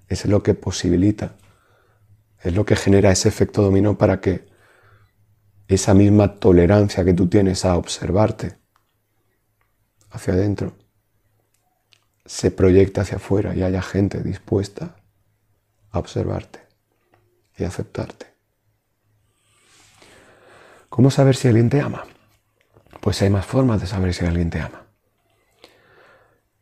es 0.09 0.25
lo 0.27 0.43
que 0.43 0.55
posibilita, 0.55 1.35
es 2.41 2.55
lo 2.55 2.65
que 2.65 2.77
genera 2.77 3.11
ese 3.11 3.29
efecto 3.29 3.63
dominó 3.63 3.99
para 3.99 4.21
que 4.21 4.47
esa 5.69 5.95
misma 5.95 6.39
tolerancia 6.39 7.05
que 7.05 7.15
tú 7.15 7.29
tienes 7.29 7.65
a 7.65 7.77
observarte 7.77 8.59
hacia 10.11 10.35
adentro 10.35 10.77
se 12.25 12.51
proyecte 12.51 13.01
hacia 13.01 13.17
afuera 13.17 13.55
y 13.55 13.63
haya 13.63 13.83
gente 13.83 14.23
dispuesta 14.23 14.97
a 15.91 15.99
observarte 15.99 16.61
y 17.57 17.65
aceptarte. 17.65 18.27
¿Cómo 20.89 21.11
saber 21.11 21.37
si 21.37 21.49
alguien 21.49 21.71
te 21.71 21.81
ama? 21.81 22.05
Pues 23.01 23.21
hay 23.23 23.31
más 23.31 23.47
formas 23.47 23.81
de 23.81 23.87
saber 23.87 24.15
si 24.15 24.25
alguien 24.25 24.51
te 24.51 24.61
ama. 24.61 24.87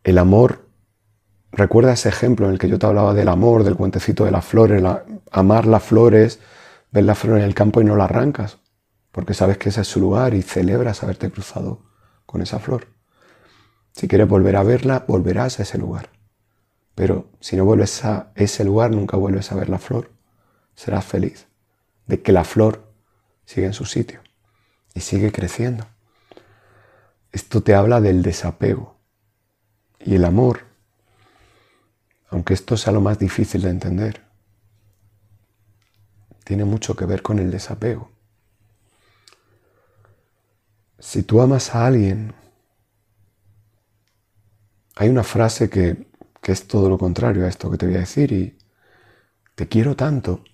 El 0.03 0.19
amor, 0.19 0.70
recuerda 1.53 1.93
ese 1.93 2.09
ejemplo 2.09 2.47
en 2.47 2.53
el 2.53 2.59
que 2.59 2.69
yo 2.69 2.79
te 2.79 2.87
hablaba 2.87 3.15
del 3.15 3.29
amor, 3.29 3.65
del 3.65 3.77
cuentecito 3.77 4.25
de 4.25 4.31
las 4.31 4.45
flores, 4.45 4.83
amar 5.31 5.67
las 5.67 5.83
flores, 5.83 6.41
ver 6.91 7.05
la 7.05 7.15
flor 7.15 7.39
en 7.39 7.45
el 7.45 7.55
campo 7.55 7.81
y 7.81 7.85
no 7.85 7.97
la 7.97 8.05
arrancas, 8.05 8.59
porque 9.13 9.35
sabes 9.35 9.59
que 9.59 9.69
ese 9.69 9.83
es 9.83 9.89
su 9.89 10.01
lugar 10.01 10.35
y 10.35 10.43
celebras 10.43 11.03
haberte 11.03 11.31
cruzado 11.31 11.83
con 12.27 12.43
esa 12.43 12.59
flor. 12.59 12.87
Si 13.93 14.09
quieres 14.09 14.29
volver 14.29 14.57
a 14.57 14.63
verla, 14.63 15.05
volverás 15.07 15.59
a 15.59 15.65
ese 15.65 15.79
lugar. 15.79 16.11
Pero 16.95 17.29
si 17.41 17.57
no 17.57 17.65
vuelves 17.65 18.05
a 18.05 18.31
ese 18.35 18.65
lugar, 18.65 18.91
nunca 18.91 19.17
vuelves 19.17 19.51
a 19.53 19.57
ver 19.57 19.69
la 19.69 19.79
flor 19.79 20.11
serás 20.81 21.05
feliz 21.05 21.47
de 22.07 22.23
que 22.23 22.33
la 22.33 22.43
flor 22.43 22.91
sigue 23.45 23.67
en 23.67 23.75
su 23.75 23.85
sitio 23.85 24.21
y 24.95 25.01
sigue 25.01 25.31
creciendo. 25.31 25.87
Esto 27.33 27.63
te 27.63 27.75
habla 27.75 28.01
del 28.01 28.23
desapego 28.23 28.97
y 29.99 30.15
el 30.15 30.25
amor, 30.25 30.61
aunque 32.31 32.55
esto 32.55 32.77
sea 32.77 32.93
lo 32.93 33.01
más 33.01 33.19
difícil 33.19 33.63
de 33.63 33.71
entender, 33.71 34.23
tiene 36.45 36.65
mucho 36.65 36.97
que 36.97 37.05
ver 37.05 37.23
con 37.23 37.39
el 37.39 37.51
desapego. 37.51 38.11
Si 40.99 41.23
tú 41.23 41.41
amas 41.41 41.75
a 41.75 41.87
alguien, 41.87 42.35
hay 44.97 45.09
una 45.09 45.25
frase 45.25 45.69
que, 45.69 46.09
que 46.41 46.53
es 46.53 46.67
todo 46.67 46.89
lo 46.89 46.99
contrario 46.99 47.45
a 47.45 47.49
esto 47.49 47.71
que 47.71 47.79
te 47.79 47.87
voy 47.87 47.97
a 47.97 48.01
decir 48.01 48.33
y 48.33 48.59
te 49.55 49.67
quiero 49.67 49.97
tanto 49.97 50.45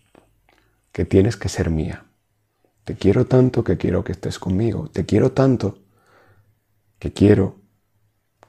que 0.93 1.05
tienes 1.05 1.37
que 1.37 1.49
ser 1.49 1.71
mía. 1.71 2.07
Te 2.85 2.95
quiero 2.95 3.27
tanto 3.27 3.65
que 3.65 3.77
quiero 3.77 4.05
que 4.05 4.13
estés 4.13 4.39
conmigo. 4.39 4.89
Te 4.89 5.05
quiero 5.05 5.33
tanto 5.33 5.79
que 6.99 7.13
quiero 7.13 7.61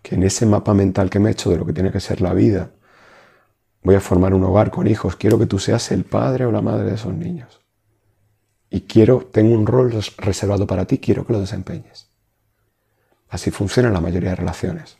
que 0.01 0.15
en 0.15 0.23
ese 0.23 0.45
mapa 0.45 0.73
mental 0.73 1.09
que 1.09 1.19
me 1.19 1.29
he 1.29 1.31
hecho 1.33 1.49
de 1.49 1.57
lo 1.57 1.65
que 1.65 1.73
tiene 1.73 1.91
que 1.91 1.99
ser 1.99 2.21
la 2.21 2.33
vida, 2.33 2.71
voy 3.83 3.95
a 3.95 3.99
formar 3.99 4.33
un 4.33 4.43
hogar 4.43 4.71
con 4.71 4.87
hijos. 4.87 5.15
Quiero 5.15 5.39
que 5.39 5.45
tú 5.45 5.59
seas 5.59 5.91
el 5.91 6.03
padre 6.03 6.45
o 6.45 6.51
la 6.51 6.61
madre 6.61 6.85
de 6.85 6.95
esos 6.95 7.13
niños. 7.13 7.61
Y 8.69 8.81
quiero, 8.81 9.29
tengo 9.31 9.53
un 9.53 9.65
rol 9.65 9.93
reservado 10.17 10.67
para 10.67 10.85
ti, 10.85 10.97
quiero 10.97 11.25
que 11.25 11.33
lo 11.33 11.39
desempeñes. 11.39 12.09
Así 13.29 13.51
funcionan 13.51 13.93
la 13.93 14.01
mayoría 14.01 14.31
de 14.31 14.35
relaciones. 14.35 14.97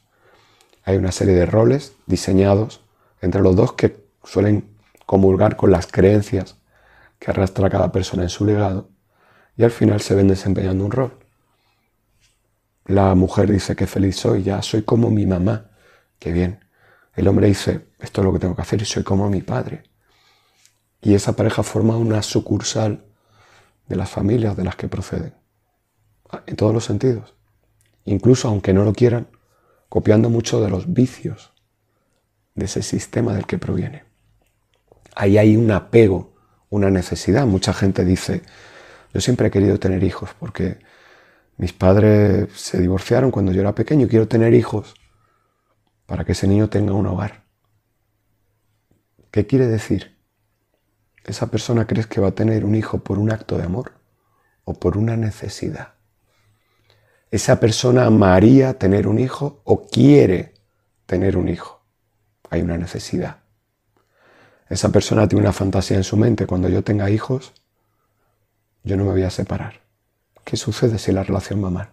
Hay 0.84 0.98
una 0.98 1.12
serie 1.12 1.34
de 1.34 1.46
roles 1.46 1.94
diseñados 2.06 2.82
entre 3.22 3.42
los 3.42 3.56
dos 3.56 3.74
que 3.74 4.06
suelen 4.24 4.70
comulgar 5.06 5.56
con 5.56 5.72
las 5.72 5.88
creencias 5.88 6.58
que 7.20 7.32
arrastra 7.32 7.70
cada 7.70 7.92
persona 7.92 8.24
en 8.24 8.30
su 8.30 8.46
legado 8.46 8.90
y 9.56 9.64
al 9.64 9.72
final 9.72 10.02
se 10.02 10.16
ven 10.16 10.28
desempeñando 10.28 10.86
un 10.86 10.92
rol. 10.92 11.18
La 12.86 13.16
mujer 13.16 13.52
dice 13.52 13.76
que 13.76 13.88
feliz 13.88 14.18
soy, 14.18 14.44
ya 14.44 14.62
soy 14.62 14.84
como 14.84 15.10
mi 15.10 15.26
mamá, 15.26 15.72
qué 16.20 16.32
bien. 16.32 16.67
El 17.18 17.28
hombre 17.28 17.48
dice, 17.48 17.88
esto 18.00 18.22
es 18.22 18.26
lo 18.26 18.32
que 18.32 18.40
tengo 18.40 18.56
que 18.56 18.62
hacer 18.62 18.82
y 18.82 18.86
soy 18.86 19.04
como 19.04 19.30
mi 19.30 19.42
padre. 19.42 19.84
Y 21.02 21.16
esa 21.16 21.34
pareja 21.36 21.64
forma 21.64 21.98
una 21.98 22.22
sucursal 22.22 23.06
de 23.88 23.96
las 23.96 24.10
familias 24.10 24.56
de 24.56 24.64
las 24.64 24.76
que 24.76 24.88
proceden, 24.88 25.34
en 26.46 26.56
todos 26.56 26.74
los 26.74 26.86
sentidos. 26.86 27.34
Incluso 28.06 28.48
aunque 28.48 28.72
no 28.72 28.84
lo 28.84 28.94
quieran, 28.94 29.28
copiando 29.90 30.30
mucho 30.30 30.62
de 30.62 30.70
los 30.70 30.94
vicios 30.94 31.54
de 32.54 32.66
ese 32.66 32.84
sistema 32.84 33.34
del 33.34 33.48
que 33.48 33.58
proviene. 33.58 34.04
Ahí 35.16 35.40
hay 35.40 35.58
un 35.58 35.72
apego 35.72 36.38
una 36.70 36.92
necesidad. 36.92 37.48
Mucha 37.48 37.74
gente 37.74 38.06
dice, 38.06 38.44
yo 39.14 39.22
siempre 39.22 39.48
he 39.48 39.52
querido 39.52 39.80
tener 39.80 40.04
hijos 40.04 40.30
porque 40.40 40.78
mis 41.58 41.74
padres 41.74 42.50
se 42.54 42.80
divorciaron 42.80 43.32
cuando 43.32 43.52
yo 43.52 43.62
era 43.62 43.74
pequeño 43.74 44.06
y 44.06 44.10
quiero 44.10 44.28
tener 44.28 44.54
hijos 44.54 44.94
para 46.08 46.26
que 46.26 46.32
ese 46.32 46.48
niño 46.48 46.70
tenga 46.70 46.94
un 46.94 47.06
hogar. 47.06 47.44
¿Qué 49.30 49.46
quiere 49.46 49.68
decir? 49.68 50.18
¿Esa 51.24 51.52
persona 51.52 51.86
crees 51.86 52.08
que 52.08 52.22
va 52.22 52.30
a 52.30 52.36
tener 52.36 52.66
un 52.66 52.74
hijo 52.74 53.00
por 53.04 53.20
un 53.20 53.32
acto 53.32 53.58
de 53.58 53.66
amor 53.66 53.92
o 54.64 54.74
por 54.74 54.98
una 54.98 55.16
necesidad? 55.16 55.94
¿Esa 57.30 57.60
persona 57.60 58.06
amaría 58.06 58.80
tener 58.80 59.08
un 59.08 59.20
hijo 59.20 59.62
o 59.66 59.86
quiere 59.86 60.54
tener 61.06 61.38
un 61.38 61.50
hijo? 61.50 61.84
Hay 62.50 62.62
una 62.62 62.78
necesidad. 62.78 63.42
Esa 64.70 64.90
persona 64.90 65.28
tiene 65.28 65.44
una 65.44 65.54
fantasía 65.54 65.98
en 65.98 66.06
su 66.06 66.16
mente. 66.16 66.48
Cuando 66.48 66.70
yo 66.70 66.84
tenga 66.84 67.10
hijos, 67.10 67.54
yo 68.84 68.96
no 68.96 69.04
me 69.04 69.12
voy 69.12 69.24
a 69.24 69.30
separar. 69.30 69.82
¿Qué 70.46 70.56
sucede 70.56 70.98
si 70.98 71.12
la 71.12 71.24
relación 71.24 71.64
va 71.64 71.70
mal? 71.70 71.90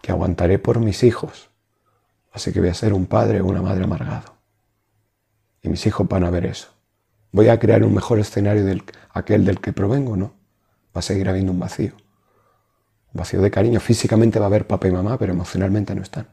Que 0.00 0.12
aguantaré 0.12 0.58
por 0.58 0.80
mis 0.80 1.02
hijos. 1.02 1.50
Así 2.36 2.52
que 2.52 2.60
voy 2.60 2.68
a 2.68 2.74
ser 2.74 2.92
un 2.92 3.06
padre 3.06 3.40
o 3.40 3.46
una 3.46 3.62
madre 3.62 3.84
amargado. 3.84 4.36
Y 5.62 5.70
mis 5.70 5.86
hijos 5.86 6.06
van 6.06 6.22
a 6.22 6.28
ver 6.28 6.44
eso. 6.44 6.68
Voy 7.32 7.48
a 7.48 7.58
crear 7.58 7.82
un 7.82 7.94
mejor 7.94 8.18
escenario 8.18 8.62
del 8.62 8.82
aquel 9.08 9.46
del 9.46 9.58
que 9.58 9.72
provengo, 9.72 10.18
¿no? 10.18 10.34
Va 10.94 10.98
a 10.98 11.02
seguir 11.02 11.30
habiendo 11.30 11.52
un 11.52 11.58
vacío. 11.58 11.94
Un 13.14 13.18
vacío 13.20 13.40
de 13.40 13.50
cariño. 13.50 13.80
Físicamente 13.80 14.38
va 14.38 14.44
a 14.44 14.48
haber 14.48 14.66
papá 14.66 14.86
y 14.86 14.90
mamá, 14.90 15.16
pero 15.16 15.32
emocionalmente 15.32 15.94
no 15.94 16.02
están. 16.02 16.28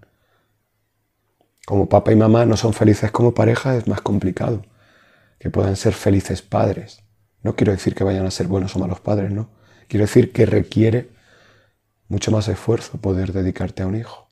Como 1.66 1.88
papá 1.88 2.12
y 2.12 2.18
mamá 2.18 2.46
no 2.46 2.58
son 2.58 2.74
felices 2.74 3.10
como 3.10 3.34
pareja, 3.34 3.78
es 3.78 3.88
más 3.88 4.02
complicado 4.02 4.66
que 5.40 5.50
puedan 5.50 5.78
ser 5.78 5.94
felices 5.94 6.42
padres. 6.42 7.02
No 7.44 7.56
quiero 7.56 7.72
decir 7.72 7.96
que 7.96 8.04
vayan 8.04 8.26
a 8.26 8.32
ser 8.32 8.48
buenos 8.48 8.76
o 8.76 8.80
malos 8.80 9.00
padres, 9.00 9.32
no. 9.32 9.52
Quiero 9.88 10.06
decir 10.06 10.34
que 10.34 10.46
requiere 10.46 11.12
mucho 12.10 12.30
más 12.30 12.50
esfuerzo 12.50 12.98
poder 12.98 13.32
dedicarte 13.32 13.84
a 13.84 13.88
un 13.88 13.96
hijo. 13.96 14.23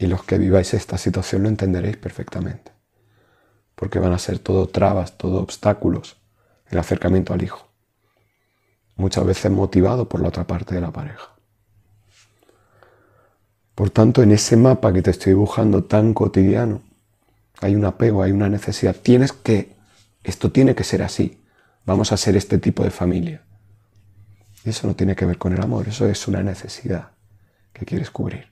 Y 0.00 0.06
los 0.06 0.24
que 0.24 0.38
viváis 0.38 0.72
esta 0.72 0.96
situación 0.96 1.42
lo 1.42 1.50
entenderéis 1.50 1.98
perfectamente. 1.98 2.72
Porque 3.74 3.98
van 3.98 4.14
a 4.14 4.18
ser 4.18 4.38
todo 4.38 4.66
trabas, 4.66 5.18
todo 5.18 5.40
obstáculos 5.40 6.16
el 6.70 6.78
acercamiento 6.78 7.34
al 7.34 7.42
hijo. 7.42 7.68
muchas 8.96 9.24
veces 9.26 9.50
motivado 9.50 10.08
por 10.08 10.20
la 10.20 10.28
otra 10.28 10.46
parte 10.46 10.74
de 10.74 10.80
la 10.80 10.90
pareja. 10.90 11.34
Por 13.74 13.90
tanto, 13.90 14.22
en 14.22 14.32
ese 14.32 14.56
mapa 14.56 14.92
que 14.92 15.02
te 15.02 15.10
estoy 15.10 15.32
dibujando 15.32 15.84
tan 15.84 16.14
cotidiano, 16.14 16.82
hay 17.60 17.74
un 17.74 17.84
apego, 17.84 18.22
hay 18.22 18.32
una 18.32 18.48
necesidad. 18.48 18.96
Tienes 18.96 19.32
que, 19.32 19.76
esto 20.22 20.50
tiene 20.50 20.74
que 20.74 20.84
ser 20.84 21.02
así. 21.02 21.42
Vamos 21.84 22.12
a 22.12 22.16
ser 22.16 22.36
este 22.36 22.58
tipo 22.58 22.84
de 22.84 22.90
familia. 22.90 23.42
Eso 24.64 24.86
no 24.86 24.94
tiene 24.94 25.14
que 25.14 25.26
ver 25.26 25.36
con 25.36 25.52
el 25.52 25.60
amor, 25.60 25.88
eso 25.88 26.06
es 26.06 26.26
una 26.26 26.42
necesidad 26.42 27.12
que 27.72 27.84
quieres 27.84 28.10
cubrir. 28.10 28.50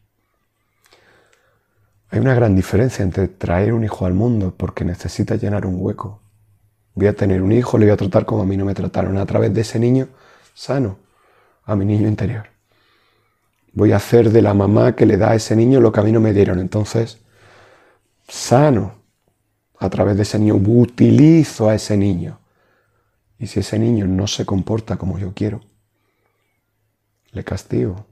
Hay 2.11 2.21
una 2.21 2.35
gran 2.35 2.57
diferencia 2.57 3.03
entre 3.03 3.29
traer 3.29 3.73
un 3.73 3.85
hijo 3.85 4.07
al 4.07 4.15
mundo 4.15 4.55
porque 4.57 4.85
necesita 4.85 5.37
llenar 5.37 5.67
un 5.67 5.77
hueco. 5.79 6.23
Voy 6.95 7.07
a 7.07 7.15
tener 7.15 7.43
un 7.43 7.53
hijo, 7.53 7.79
le 7.79 7.87
voy 7.87 7.93
a 7.93 7.97
tratar 7.97 8.25
como 8.25 8.43
a 8.43 8.47
mí 8.47 8.57
no 8.57 8.65
me 8.65 8.75
trataron, 8.75 9.19
a 9.19 9.27
través 9.27 9.53
de 9.53 9.61
ese 9.61 9.79
niño 9.79 10.09
sano, 10.55 10.99
a 11.65 11.77
mi 11.77 11.85
niño 11.85 12.09
interior. 12.09 12.49
Voy 13.73 13.93
a 13.93 13.97
hacer 13.97 14.31
de 14.31 14.43
la 14.43 14.55
mamá 14.55 14.97
que 14.97 15.07
le 15.07 15.17
da 15.19 15.31
a 15.31 15.35
ese 15.35 15.55
niño 15.55 15.81
lo 15.81 15.93
que 15.93 16.01
a 16.01 16.03
mí 16.03 16.11
no 16.11 16.21
me 16.21 16.33
dieron. 16.33 16.59
Entonces, 16.59 17.19
sano, 18.27 18.95
a 19.79 19.89
través 19.91 20.17
de 20.17 20.23
ese 20.23 20.39
niño, 20.39 20.57
utilizo 20.57 21.69
a 21.69 21.75
ese 21.75 21.97
niño. 21.97 22.41
Y 23.39 23.47
si 23.47 23.61
ese 23.61 23.79
niño 23.79 24.07
no 24.07 24.27
se 24.27 24.45
comporta 24.45 24.97
como 24.97 25.19
yo 25.19 25.33
quiero, 25.35 25.61
le 27.31 27.45
castigo. 27.45 28.07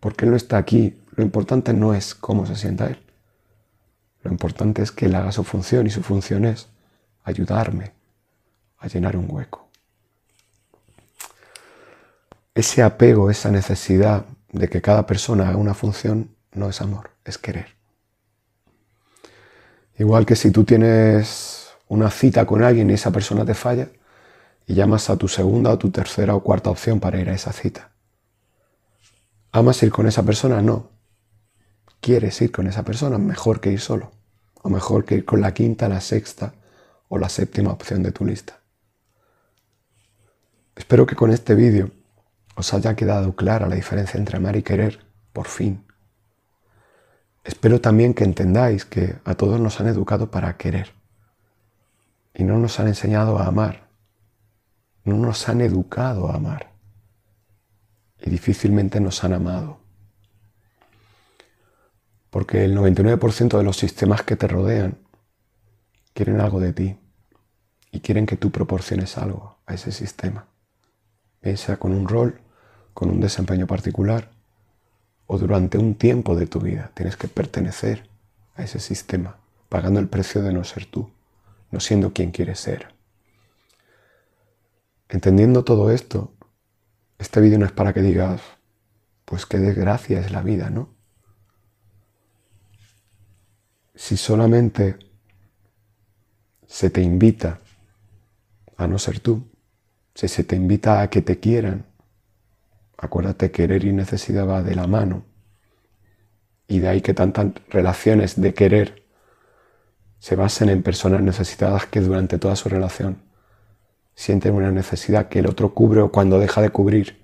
Porque 0.00 0.24
él 0.24 0.32
no 0.32 0.36
está 0.36 0.56
aquí. 0.56 1.00
Lo 1.14 1.22
importante 1.22 1.72
no 1.72 1.94
es 1.94 2.14
cómo 2.14 2.46
se 2.46 2.56
sienta 2.56 2.88
él. 2.88 2.98
Lo 4.22 4.30
importante 4.30 4.82
es 4.82 4.92
que 4.92 5.06
él 5.06 5.14
haga 5.14 5.32
su 5.32 5.44
función 5.44 5.86
y 5.86 5.90
su 5.90 6.02
función 6.02 6.44
es 6.44 6.68
ayudarme 7.24 7.92
a 8.78 8.88
llenar 8.88 9.16
un 9.16 9.26
hueco. 9.28 9.68
Ese 12.54 12.82
apego, 12.82 13.30
esa 13.30 13.50
necesidad 13.50 14.26
de 14.52 14.68
que 14.68 14.82
cada 14.82 15.06
persona 15.06 15.48
haga 15.48 15.56
una 15.56 15.74
función, 15.74 16.34
no 16.52 16.68
es 16.68 16.80
amor, 16.80 17.10
es 17.24 17.38
querer. 17.38 17.76
Igual 19.98 20.26
que 20.26 20.36
si 20.36 20.50
tú 20.50 20.64
tienes 20.64 21.70
una 21.88 22.10
cita 22.10 22.46
con 22.46 22.62
alguien 22.62 22.90
y 22.90 22.94
esa 22.94 23.10
persona 23.10 23.44
te 23.44 23.54
falla, 23.54 23.88
y 24.66 24.74
llamas 24.74 25.10
a 25.10 25.16
tu 25.16 25.26
segunda 25.26 25.70
o 25.72 25.78
tu 25.78 25.90
tercera 25.90 26.34
o 26.36 26.44
cuarta 26.44 26.70
opción 26.70 27.00
para 27.00 27.18
ir 27.18 27.28
a 27.28 27.34
esa 27.34 27.52
cita. 27.52 27.90
¿Amas 29.50 29.82
ir 29.82 29.90
con 29.90 30.06
esa 30.06 30.22
persona? 30.22 30.62
No. 30.62 30.90
¿Quieres 32.00 32.40
ir 32.40 32.50
con 32.50 32.66
esa 32.66 32.82
persona? 32.82 33.18
Mejor 33.18 33.60
que 33.60 33.70
ir 33.70 33.80
solo. 33.80 34.12
O 34.62 34.70
mejor 34.70 35.04
que 35.04 35.16
ir 35.16 35.24
con 35.24 35.40
la 35.40 35.54
quinta, 35.54 35.88
la 35.88 36.00
sexta 36.00 36.54
o 37.08 37.18
la 37.18 37.28
séptima 37.28 37.72
opción 37.72 38.02
de 38.02 38.12
tu 38.12 38.24
lista. 38.24 38.60
Espero 40.76 41.06
que 41.06 41.16
con 41.16 41.30
este 41.30 41.54
vídeo 41.54 41.90
os 42.54 42.72
haya 42.72 42.94
quedado 42.94 43.34
clara 43.36 43.68
la 43.68 43.74
diferencia 43.74 44.18
entre 44.18 44.36
amar 44.36 44.56
y 44.56 44.62
querer, 44.62 45.00
por 45.32 45.46
fin. 45.46 45.84
Espero 47.44 47.80
también 47.80 48.14
que 48.14 48.24
entendáis 48.24 48.84
que 48.84 49.16
a 49.24 49.34
todos 49.34 49.60
nos 49.60 49.80
han 49.80 49.88
educado 49.88 50.30
para 50.30 50.56
querer 50.56 50.92
y 52.34 52.44
no 52.44 52.58
nos 52.58 52.78
han 52.80 52.88
enseñado 52.88 53.38
a 53.38 53.46
amar, 53.46 53.88
no 55.04 55.16
nos 55.16 55.48
han 55.48 55.60
educado 55.62 56.30
a 56.30 56.36
amar 56.36 56.70
y 58.20 58.30
difícilmente 58.30 59.00
nos 59.00 59.24
han 59.24 59.32
amado. 59.32 59.79
Porque 62.30 62.64
el 62.64 62.76
99% 62.76 63.58
de 63.58 63.64
los 63.64 63.76
sistemas 63.76 64.22
que 64.22 64.36
te 64.36 64.46
rodean 64.46 64.98
quieren 66.14 66.40
algo 66.40 66.60
de 66.60 66.72
ti 66.72 66.96
y 67.90 68.00
quieren 68.00 68.26
que 68.26 68.36
tú 68.36 68.50
proporciones 68.50 69.18
algo 69.18 69.58
a 69.66 69.74
ese 69.74 69.92
sistema, 69.92 70.46
sea 71.56 71.78
con 71.78 71.92
un 71.92 72.08
rol, 72.08 72.40
con 72.94 73.10
un 73.10 73.20
desempeño 73.20 73.66
particular 73.66 74.30
o 75.26 75.38
durante 75.38 75.78
un 75.78 75.94
tiempo 75.94 76.36
de 76.36 76.46
tu 76.46 76.60
vida. 76.60 76.92
Tienes 76.94 77.16
que 77.16 77.28
pertenecer 77.28 78.08
a 78.54 78.62
ese 78.62 78.80
sistema, 78.80 79.38
pagando 79.68 80.00
el 80.00 80.08
precio 80.08 80.42
de 80.42 80.52
no 80.52 80.64
ser 80.64 80.86
tú, 80.86 81.10
no 81.70 81.80
siendo 81.80 82.12
quien 82.12 82.30
quieres 82.30 82.60
ser. 82.60 82.94
Entendiendo 85.08 85.64
todo 85.64 85.90
esto, 85.90 86.32
este 87.18 87.40
vídeo 87.40 87.58
no 87.58 87.66
es 87.66 87.72
para 87.72 87.92
que 87.92 88.02
digas, 88.02 88.40
pues 89.24 89.46
qué 89.46 89.58
desgracia 89.58 90.20
es 90.20 90.30
la 90.30 90.42
vida, 90.42 90.70
¿no? 90.70 90.99
Si 94.00 94.16
solamente 94.16 94.96
se 96.66 96.88
te 96.88 97.02
invita 97.02 97.60
a 98.78 98.86
no 98.86 98.98
ser 98.98 99.20
tú, 99.20 99.46
si 100.14 100.26
se 100.26 100.42
te 100.42 100.56
invita 100.56 101.02
a 101.02 101.10
que 101.10 101.20
te 101.20 101.38
quieran, 101.38 101.84
acuérdate 102.96 103.50
que 103.50 103.68
querer 103.68 103.84
y 103.84 103.92
necesidad 103.92 104.48
va 104.48 104.62
de 104.62 104.74
la 104.74 104.86
mano, 104.86 105.26
y 106.66 106.78
de 106.78 106.88
ahí 106.88 107.02
que 107.02 107.12
tantas 107.12 107.48
relaciones 107.68 108.40
de 108.40 108.54
querer 108.54 109.04
se 110.18 110.34
basen 110.34 110.70
en 110.70 110.82
personas 110.82 111.20
necesitadas 111.20 111.84
que 111.84 112.00
durante 112.00 112.38
toda 112.38 112.56
su 112.56 112.70
relación 112.70 113.18
sienten 114.14 114.54
una 114.54 114.70
necesidad 114.70 115.28
que 115.28 115.40
el 115.40 115.46
otro 115.46 115.74
cubre 115.74 116.00
o 116.00 116.10
cuando 116.10 116.38
deja 116.38 116.62
de 116.62 116.70
cubrir 116.70 117.22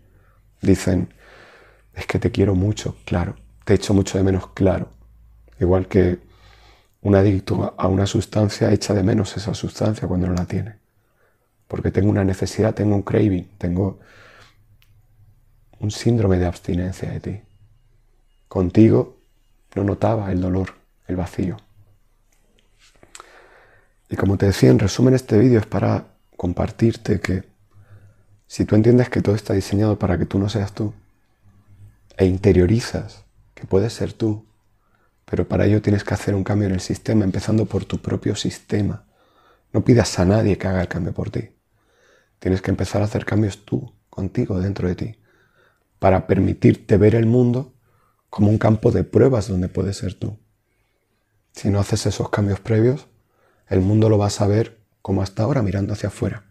dicen, 0.60 1.14
es 1.94 2.06
que 2.06 2.18
te 2.18 2.30
quiero 2.30 2.54
mucho, 2.54 2.96
claro, 3.06 3.34
te 3.64 3.72
echo 3.72 3.94
mucho 3.94 4.18
de 4.18 4.24
menos, 4.24 4.48
claro. 4.48 4.90
Igual 5.58 5.88
que 5.88 6.25
un 7.06 7.14
adicto 7.14 7.72
a 7.78 7.86
una 7.86 8.04
sustancia 8.04 8.72
echa 8.72 8.92
de 8.92 9.04
menos 9.04 9.36
esa 9.36 9.54
sustancia 9.54 10.08
cuando 10.08 10.26
no 10.26 10.34
la 10.34 10.44
tiene. 10.44 10.74
Porque 11.68 11.92
tengo 11.92 12.10
una 12.10 12.24
necesidad, 12.24 12.74
tengo 12.74 12.96
un 12.96 13.02
craving, 13.02 13.48
tengo 13.58 14.00
un 15.78 15.92
síndrome 15.92 16.36
de 16.38 16.46
abstinencia 16.46 17.08
de 17.08 17.20
ti. 17.20 17.40
Contigo 18.48 19.18
no 19.76 19.84
notaba 19.84 20.32
el 20.32 20.40
dolor, 20.40 20.74
el 21.06 21.14
vacío. 21.14 21.58
Y 24.08 24.16
como 24.16 24.36
te 24.36 24.46
decía, 24.46 24.70
en 24.70 24.80
resumen, 24.80 25.14
este 25.14 25.38
vídeo 25.38 25.60
es 25.60 25.66
para 25.66 26.06
compartirte 26.36 27.20
que 27.20 27.44
si 28.48 28.64
tú 28.64 28.74
entiendes 28.74 29.10
que 29.10 29.22
todo 29.22 29.36
está 29.36 29.54
diseñado 29.54 29.96
para 29.96 30.18
que 30.18 30.26
tú 30.26 30.40
no 30.40 30.48
seas 30.48 30.72
tú, 30.72 30.92
e 32.16 32.24
interiorizas 32.24 33.22
que 33.54 33.64
puedes 33.64 33.92
ser 33.92 34.12
tú, 34.12 34.44
pero 35.26 35.46
para 35.46 35.66
ello 35.66 35.82
tienes 35.82 36.04
que 36.04 36.14
hacer 36.14 36.34
un 36.34 36.44
cambio 36.44 36.68
en 36.68 36.74
el 36.74 36.80
sistema, 36.80 37.24
empezando 37.24 37.66
por 37.66 37.84
tu 37.84 37.98
propio 38.00 38.34
sistema. 38.36 39.04
No 39.72 39.84
pidas 39.84 40.18
a 40.18 40.24
nadie 40.24 40.56
que 40.56 40.68
haga 40.68 40.80
el 40.80 40.88
cambio 40.88 41.12
por 41.12 41.30
ti. 41.30 41.50
Tienes 42.38 42.62
que 42.62 42.70
empezar 42.70 43.02
a 43.02 43.06
hacer 43.06 43.24
cambios 43.24 43.64
tú, 43.64 43.92
contigo, 44.08 44.60
dentro 44.60 44.88
de 44.88 44.94
ti, 44.94 45.18
para 45.98 46.26
permitirte 46.26 46.96
ver 46.96 47.14
el 47.16 47.26
mundo 47.26 47.74
como 48.30 48.48
un 48.50 48.58
campo 48.58 48.92
de 48.92 49.02
pruebas 49.02 49.48
donde 49.48 49.68
puedes 49.68 49.96
ser 49.96 50.14
tú. 50.14 50.38
Si 51.52 51.70
no 51.70 51.80
haces 51.80 52.06
esos 52.06 52.30
cambios 52.30 52.60
previos, 52.60 53.08
el 53.68 53.80
mundo 53.80 54.08
lo 54.08 54.18
vas 54.18 54.40
a 54.40 54.46
ver 54.46 54.78
como 55.02 55.22
hasta 55.22 55.42
ahora, 55.42 55.62
mirando 55.62 55.92
hacia 55.92 56.08
afuera. 56.08 56.44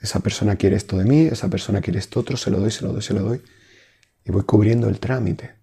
Esa 0.00 0.20
persona 0.20 0.56
quiere 0.56 0.76
esto 0.76 0.98
de 0.98 1.04
mí, 1.04 1.22
esa 1.22 1.48
persona 1.48 1.80
quiere 1.80 1.98
esto 1.98 2.20
otro, 2.20 2.36
se 2.36 2.50
lo 2.50 2.58
doy, 2.58 2.70
se 2.70 2.84
lo 2.84 2.92
doy, 2.92 3.02
se 3.02 3.14
lo 3.14 3.22
doy. 3.22 3.42
Y 4.24 4.32
voy 4.32 4.42
cubriendo 4.42 4.88
el 4.88 4.98
trámite. 4.98 5.59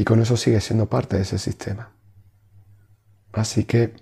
Y 0.00 0.04
con 0.04 0.22
eso 0.22 0.38
sigue 0.38 0.62
siendo 0.62 0.88
parte 0.88 1.16
de 1.16 1.24
ese 1.24 1.36
sistema. 1.36 1.92
Así 3.34 3.64
que 3.64 3.92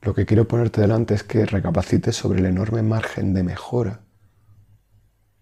lo 0.00 0.14
que 0.14 0.24
quiero 0.24 0.48
ponerte 0.48 0.80
delante 0.80 1.12
es 1.12 1.24
que 1.24 1.44
recapacites 1.44 2.16
sobre 2.16 2.38
el 2.38 2.46
enorme 2.46 2.80
margen 2.80 3.34
de 3.34 3.42
mejora 3.42 4.00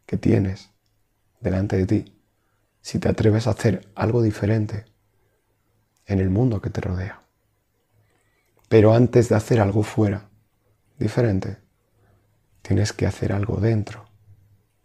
que 0.05 0.17
tienes 0.17 0.71
delante 1.41 1.77
de 1.77 1.87
ti 1.87 2.21
si 2.81 2.99
te 2.99 3.09
atreves 3.09 3.47
a 3.47 3.51
hacer 3.51 3.89
algo 3.95 4.21
diferente 4.21 4.85
en 6.07 6.19
el 6.19 6.29
mundo 6.29 6.61
que 6.61 6.71
te 6.71 6.81
rodea. 6.81 7.23
Pero 8.69 8.95
antes 8.95 9.29
de 9.29 9.37
hacer 9.37 9.61
algo 9.61 9.85
fuera, 9.85 10.29
diferente, 10.99 11.59
tienes 12.63 12.93
que 12.93 13.07
hacer 13.07 13.33
algo 13.33 13.61
dentro, 13.61 14.07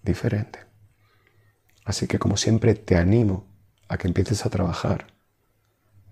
diferente. 0.04 0.60
Así 1.84 2.06
que 2.06 2.20
como 2.20 2.38
siempre 2.38 2.76
te 2.76 2.96
animo 2.96 3.49
a 3.90 3.98
que 3.98 4.08
empieces 4.08 4.46
a 4.46 4.50
trabajar 4.50 5.08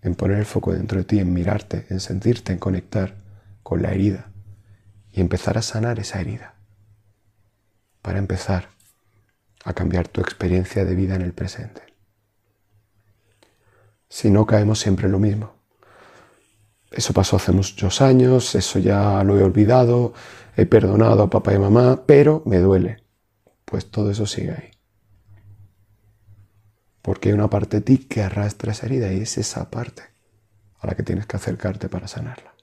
en 0.02 0.16
poner 0.16 0.40
el 0.40 0.46
foco 0.46 0.74
dentro 0.74 0.98
de 0.98 1.06
ti, 1.06 1.20
en 1.20 1.34
mirarte, 1.34 1.86
en 1.90 2.00
sentirte, 2.00 2.52
en 2.52 2.60
conectar 2.60 3.16
con 3.64 3.82
la 3.82 3.92
herida 3.92 4.32
y 5.12 5.22
empezar 5.22 5.58
a 5.58 5.62
sanar 5.62 6.00
esa 6.00 6.20
herida. 6.20 6.56
Para 8.02 8.20
empezar 8.20 8.70
a 9.64 9.74
cambiar 9.74 10.08
tu 10.08 10.22
experiencia 10.22 10.86
de 10.86 10.96
vida 10.96 11.16
en 11.16 11.22
el 11.22 11.34
presente. 11.34 11.82
Si 14.10 14.30
no, 14.30 14.46
caemos 14.46 14.80
siempre 14.80 15.08
en 15.08 15.12
lo 15.12 15.20
mismo. 15.20 15.54
Eso 16.92 17.14
pasó 17.14 17.36
hace 17.36 17.52
muchos 17.52 18.02
años, 18.02 18.56
eso 18.56 18.80
ya 18.80 19.24
lo 19.24 19.38
he 19.38 19.44
olvidado, 19.44 20.14
he 20.56 20.66
perdonado 20.66 21.24
a 21.24 21.30
papá 21.30 21.54
y 21.54 21.60
mamá, 21.60 22.04
pero 22.06 22.42
me 22.46 22.60
duele. 22.60 23.04
Pues 23.66 23.92
todo 23.92 24.10
eso 24.10 24.26
sigue 24.26 24.52
ahí. 24.52 24.77
Porque 27.08 27.30
hay 27.30 27.36
una 27.36 27.50
parte 27.50 27.78
de 27.78 27.82
ti 27.84 28.00
que 28.00 28.22
arrastra 28.22 28.74
esa 28.74 28.86
herida 28.86 29.14
y 29.14 29.22
es 29.22 29.38
esa 29.38 29.72
parte 29.72 30.04
a 30.78 30.88
la 30.88 30.96
que 30.96 31.04
tienes 31.04 31.26
que 31.26 31.38
acercarte 31.38 31.88
para 31.88 32.10
sanarla. 32.10 32.54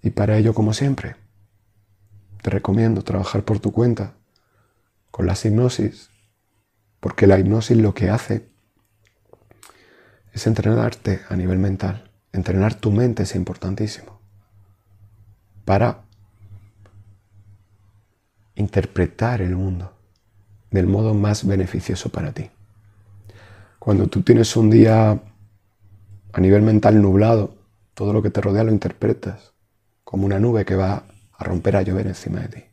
Y 0.00 0.10
para 0.10 0.36
ello, 0.36 0.54
como 0.54 0.72
siempre, 0.72 1.16
te 2.40 2.50
recomiendo 2.50 3.02
trabajar 3.02 3.44
por 3.44 3.58
tu 3.58 3.72
cuenta 3.72 4.14
con 5.10 5.26
las 5.26 5.44
hipnosis, 5.44 6.08
porque 7.00 7.26
la 7.26 7.36
hipnosis 7.36 7.76
lo 7.76 7.94
que 7.94 8.10
hace 8.10 8.48
es 10.32 10.46
entrenarte 10.46 11.22
a 11.28 11.34
nivel 11.34 11.58
mental. 11.58 12.12
Entrenar 12.32 12.76
tu 12.76 12.92
mente 12.92 13.24
es 13.24 13.34
importantísimo 13.34 14.20
para 15.64 16.04
interpretar 18.54 19.42
el 19.42 19.56
mundo 19.56 19.98
del 20.70 20.86
modo 20.86 21.12
más 21.12 21.44
beneficioso 21.44 22.10
para 22.10 22.30
ti. 22.30 22.52
Cuando 23.84 24.06
tú 24.06 24.22
tienes 24.22 24.56
un 24.56 24.70
día 24.70 25.20
a 26.32 26.40
nivel 26.40 26.62
mental 26.62 27.02
nublado, 27.02 27.54
todo 27.92 28.14
lo 28.14 28.22
que 28.22 28.30
te 28.30 28.40
rodea 28.40 28.64
lo 28.64 28.72
interpretas 28.72 29.52
como 30.04 30.24
una 30.24 30.40
nube 30.40 30.64
que 30.64 30.74
va 30.74 31.04
a 31.36 31.44
romper 31.44 31.76
a 31.76 31.82
llover 31.82 32.06
encima 32.06 32.40
de 32.40 32.48
ti. 32.48 32.64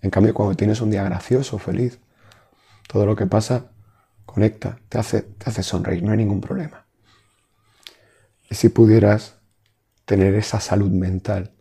En 0.00 0.08
cambio, 0.08 0.32
cuando 0.32 0.56
tienes 0.56 0.80
un 0.80 0.90
día 0.90 1.04
gracioso, 1.04 1.58
feliz, 1.58 1.98
todo 2.88 3.04
lo 3.04 3.16
que 3.16 3.26
pasa 3.26 3.66
conecta, 4.24 4.78
te 4.88 4.96
hace, 4.96 5.20
te 5.20 5.50
hace 5.50 5.62
sonreír, 5.62 6.02
no 6.02 6.12
hay 6.12 6.16
ningún 6.16 6.40
problema. 6.40 6.86
Y 8.48 8.54
si 8.54 8.70
pudieras 8.70 9.36
tener 10.06 10.34
esa 10.36 10.58
salud 10.58 10.90
mental 10.90 11.52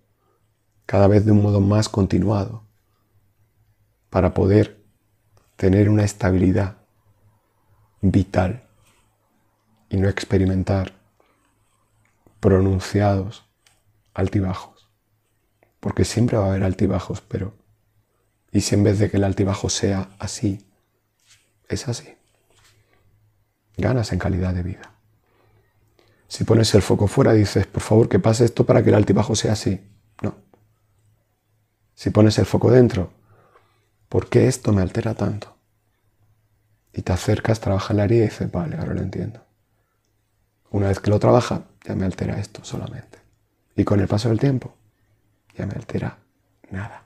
cada 0.85 1.07
vez 1.07 1.25
de 1.25 1.33
un 1.33 1.41
modo 1.43 1.59
más 1.59 1.89
continuado, 1.89 2.63
para 4.09 4.33
poder 4.33 4.81
tener 5.57 5.89
una 5.89 6.05
estabilidad 6.05 6.77
vital 7.99 8.68
y 9.89 9.97
no 9.97 10.07
experimentar 10.07 10.93
pronunciados 12.39 13.45
altibajos. 14.13 14.89
Porque 15.79 16.05
siempre 16.05 16.37
va 16.37 16.45
a 16.45 16.49
haber 16.49 16.63
altibajos, 16.63 17.21
pero 17.21 17.53
¿y 18.51 18.61
si 18.61 18.75
en 18.75 18.83
vez 18.83 18.99
de 18.99 19.09
que 19.09 19.17
el 19.17 19.23
altibajo 19.23 19.69
sea 19.69 20.09
así, 20.19 20.67
es 21.67 21.87
así? 21.87 22.15
Ganas 23.77 24.11
en 24.11 24.19
calidad 24.19 24.53
de 24.53 24.63
vida. 24.63 24.93
Si 26.27 26.43
pones 26.43 26.73
el 26.75 26.81
foco 26.81 27.07
fuera, 27.07 27.33
dices, 27.33 27.65
por 27.65 27.81
favor, 27.81 28.07
que 28.09 28.19
pase 28.19 28.45
esto 28.45 28.65
para 28.65 28.83
que 28.83 28.89
el 28.89 28.95
altibajo 28.95 29.35
sea 29.35 29.53
así. 29.53 29.81
No. 30.21 30.35
Si 31.95 32.11
pones 32.11 32.37
el 32.37 32.45
foco 32.45 32.69
dentro, 32.69 33.11
¿por 34.09 34.29
qué 34.29 34.47
esto 34.47 34.71
me 34.73 34.81
altera 34.81 35.15
tanto? 35.15 35.55
Y 36.93 37.01
te 37.01 37.13
acercas, 37.13 37.59
trabajas 37.59 37.95
la 37.95 38.03
herida 38.03 38.25
y 38.25 38.27
dices, 38.27 38.51
vale, 38.51 38.77
ahora 38.77 38.93
lo 38.93 39.01
entiendo. 39.01 39.48
Una 40.71 40.87
vez 40.87 40.99
que 40.99 41.09
lo 41.09 41.19
trabaja, 41.19 41.63
ya 41.85 41.95
me 41.95 42.05
altera 42.05 42.39
esto 42.39 42.63
solamente. 42.63 43.19
Y 43.75 43.83
con 43.83 43.99
el 43.99 44.07
paso 44.07 44.29
del 44.29 44.39
tiempo, 44.39 44.75
ya 45.57 45.65
me 45.65 45.73
altera 45.73 46.19
nada. 46.69 47.03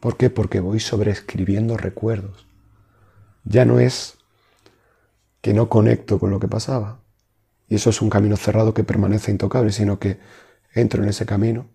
¿Por 0.00 0.16
qué? 0.16 0.30
Porque 0.30 0.60
voy 0.60 0.80
sobreescribiendo 0.80 1.76
recuerdos. 1.76 2.46
Ya 3.44 3.64
no 3.64 3.80
es 3.80 4.18
que 5.40 5.52
no 5.52 5.68
conecto 5.68 6.18
con 6.18 6.30
lo 6.30 6.40
que 6.40 6.48
pasaba. 6.48 7.00
Y 7.68 7.74
eso 7.74 7.90
es 7.90 8.00
un 8.00 8.10
camino 8.10 8.36
cerrado 8.36 8.72
que 8.74 8.84
permanece 8.84 9.30
intocable, 9.30 9.72
sino 9.72 9.98
que 9.98 10.18
entro 10.72 11.02
en 11.02 11.08
ese 11.08 11.26
camino, 11.26 11.66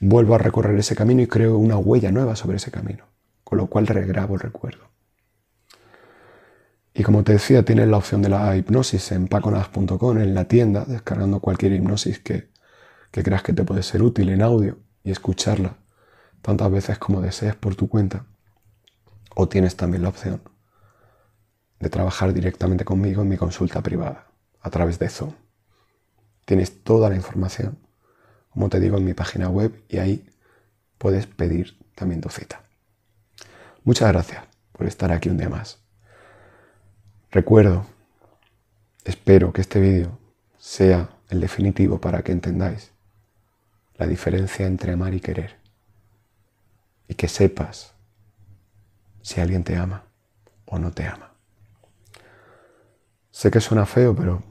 vuelvo 0.00 0.34
a 0.34 0.38
recorrer 0.38 0.78
ese 0.78 0.96
camino 0.96 1.22
y 1.22 1.26
creo 1.26 1.56
una 1.58 1.76
huella 1.76 2.10
nueva 2.10 2.36
sobre 2.36 2.56
ese 2.56 2.70
camino, 2.70 3.04
con 3.44 3.58
lo 3.58 3.66
cual 3.66 3.86
regrabo 3.86 4.34
el 4.34 4.40
recuerdo. 4.40 4.88
Y 6.98 7.04
como 7.04 7.22
te 7.22 7.30
decía, 7.30 7.64
tienes 7.64 7.86
la 7.86 7.96
opción 7.96 8.22
de 8.22 8.28
la 8.28 8.56
hipnosis 8.56 9.12
en 9.12 9.28
paconas.com, 9.28 10.18
en 10.18 10.34
la 10.34 10.46
tienda, 10.46 10.84
descargando 10.84 11.38
cualquier 11.38 11.72
hipnosis 11.72 12.18
que, 12.18 12.50
que 13.12 13.22
creas 13.22 13.44
que 13.44 13.52
te 13.52 13.62
puede 13.62 13.84
ser 13.84 14.02
útil 14.02 14.30
en 14.30 14.42
audio 14.42 14.80
y 15.04 15.12
escucharla 15.12 15.76
tantas 16.42 16.68
veces 16.72 16.98
como 16.98 17.20
desees 17.20 17.54
por 17.54 17.76
tu 17.76 17.88
cuenta. 17.88 18.26
O 19.36 19.48
tienes 19.48 19.76
también 19.76 20.02
la 20.02 20.08
opción 20.08 20.42
de 21.78 21.88
trabajar 21.88 22.32
directamente 22.32 22.84
conmigo 22.84 23.22
en 23.22 23.28
mi 23.28 23.36
consulta 23.36 23.80
privada 23.80 24.26
a 24.60 24.68
través 24.68 24.98
de 24.98 25.08
Zoom. 25.08 25.34
Tienes 26.46 26.82
toda 26.82 27.10
la 27.10 27.14
información, 27.14 27.78
como 28.50 28.68
te 28.70 28.80
digo, 28.80 28.98
en 28.98 29.04
mi 29.04 29.14
página 29.14 29.48
web 29.48 29.84
y 29.88 29.98
ahí 29.98 30.28
puedes 30.98 31.28
pedir 31.28 31.78
también 31.94 32.20
tu 32.20 32.28
cita. 32.28 32.64
Muchas 33.84 34.08
gracias 34.08 34.42
por 34.72 34.88
estar 34.88 35.12
aquí 35.12 35.28
un 35.28 35.36
día 35.36 35.48
más. 35.48 35.87
Recuerdo, 37.30 37.84
espero 39.04 39.52
que 39.52 39.60
este 39.60 39.80
vídeo 39.80 40.18
sea 40.58 41.10
el 41.28 41.40
definitivo 41.40 42.00
para 42.00 42.22
que 42.22 42.32
entendáis 42.32 42.90
la 43.96 44.06
diferencia 44.06 44.66
entre 44.66 44.92
amar 44.92 45.12
y 45.12 45.20
querer. 45.20 45.56
Y 47.06 47.14
que 47.14 47.28
sepas 47.28 47.92
si 49.20 49.40
alguien 49.40 49.64
te 49.64 49.76
ama 49.76 50.04
o 50.66 50.78
no 50.78 50.92
te 50.92 51.06
ama. 51.06 51.32
Sé 53.30 53.50
que 53.50 53.60
suena 53.60 53.84
feo, 53.84 54.14
pero 54.14 54.42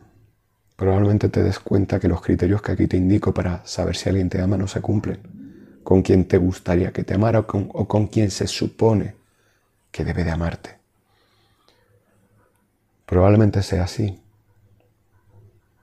probablemente 0.75 1.29
te 1.29 1.41
des 1.43 1.59
cuenta 1.59 1.99
que 1.99 2.07
los 2.07 2.21
criterios 2.21 2.61
que 2.61 2.71
aquí 2.71 2.87
te 2.87 2.97
indico 2.97 3.33
para 3.33 3.65
saber 3.65 3.95
si 3.95 4.09
alguien 4.09 4.29
te 4.29 4.39
ama 4.39 4.57
no 4.57 4.67
se 4.67 4.81
cumplen 4.81 5.19
con 5.83 6.01
quien 6.01 6.27
te 6.27 6.37
gustaría 6.37 6.91
que 6.91 7.03
te 7.03 7.13
amara 7.13 7.39
o 7.39 7.47
con, 7.47 7.69
o 7.73 7.87
con 7.87 8.07
quien 8.07 8.29
se 8.29 8.45
supone 8.45 9.15
que 9.89 10.03
debe 10.03 10.23
de 10.23 10.31
amarte. 10.31 10.76
Probablemente 13.08 13.63
sea 13.63 13.86
así. 13.86 14.22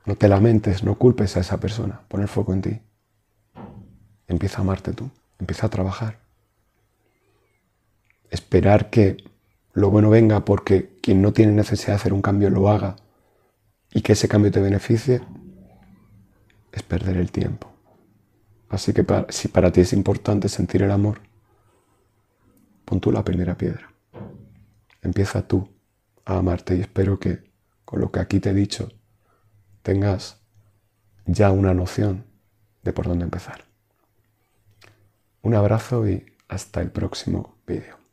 No 0.04 0.14
te 0.14 0.28
lamentes, 0.28 0.84
no 0.84 0.96
culpes 0.96 1.36
a 1.36 1.40
esa 1.40 1.58
persona. 1.58 2.02
Pon 2.06 2.20
el 2.20 2.28
foco 2.28 2.52
en 2.52 2.60
ti. 2.60 2.80
Empieza 4.28 4.58
a 4.58 4.60
amarte 4.60 4.92
tú. 4.92 5.10
Empieza 5.38 5.66
a 5.66 5.70
trabajar. 5.70 6.20
Esperar 8.30 8.90
que 8.90 9.16
lo 9.72 9.88
bueno 9.88 10.10
venga 10.10 10.44
porque 10.44 10.98
quien 11.00 11.22
no 11.22 11.32
tiene 11.32 11.52
necesidad 11.52 11.92
de 11.92 11.96
hacer 11.96 12.12
un 12.12 12.20
cambio 12.20 12.50
lo 12.50 12.68
haga 12.68 12.96
y 13.90 14.02
que 14.02 14.12
ese 14.12 14.28
cambio 14.28 14.52
te 14.52 14.60
beneficie 14.60 15.22
es 16.72 16.82
perder 16.82 17.16
el 17.16 17.32
tiempo. 17.32 17.72
Así 18.68 18.92
que 18.92 19.06
si 19.30 19.48
para 19.48 19.72
ti 19.72 19.80
es 19.80 19.94
importante 19.94 20.50
sentir 20.50 20.82
el 20.82 20.90
amor, 20.90 21.22
pon 22.84 23.00
tú 23.00 23.10
la 23.10 23.24
primera 23.24 23.56
piedra. 23.56 23.90
Empieza 25.00 25.48
tú 25.48 25.73
a 26.24 26.38
amarte 26.38 26.76
y 26.76 26.80
espero 26.80 27.18
que 27.18 27.50
con 27.84 28.00
lo 28.00 28.10
que 28.10 28.20
aquí 28.20 28.40
te 28.40 28.50
he 28.50 28.54
dicho 28.54 28.88
tengas 29.82 30.40
ya 31.26 31.50
una 31.50 31.74
noción 31.74 32.26
de 32.82 32.92
por 32.92 33.06
dónde 33.06 33.24
empezar. 33.24 33.64
Un 35.42 35.54
abrazo 35.54 36.08
y 36.08 36.24
hasta 36.48 36.80
el 36.80 36.90
próximo 36.90 37.56
vídeo. 37.66 38.03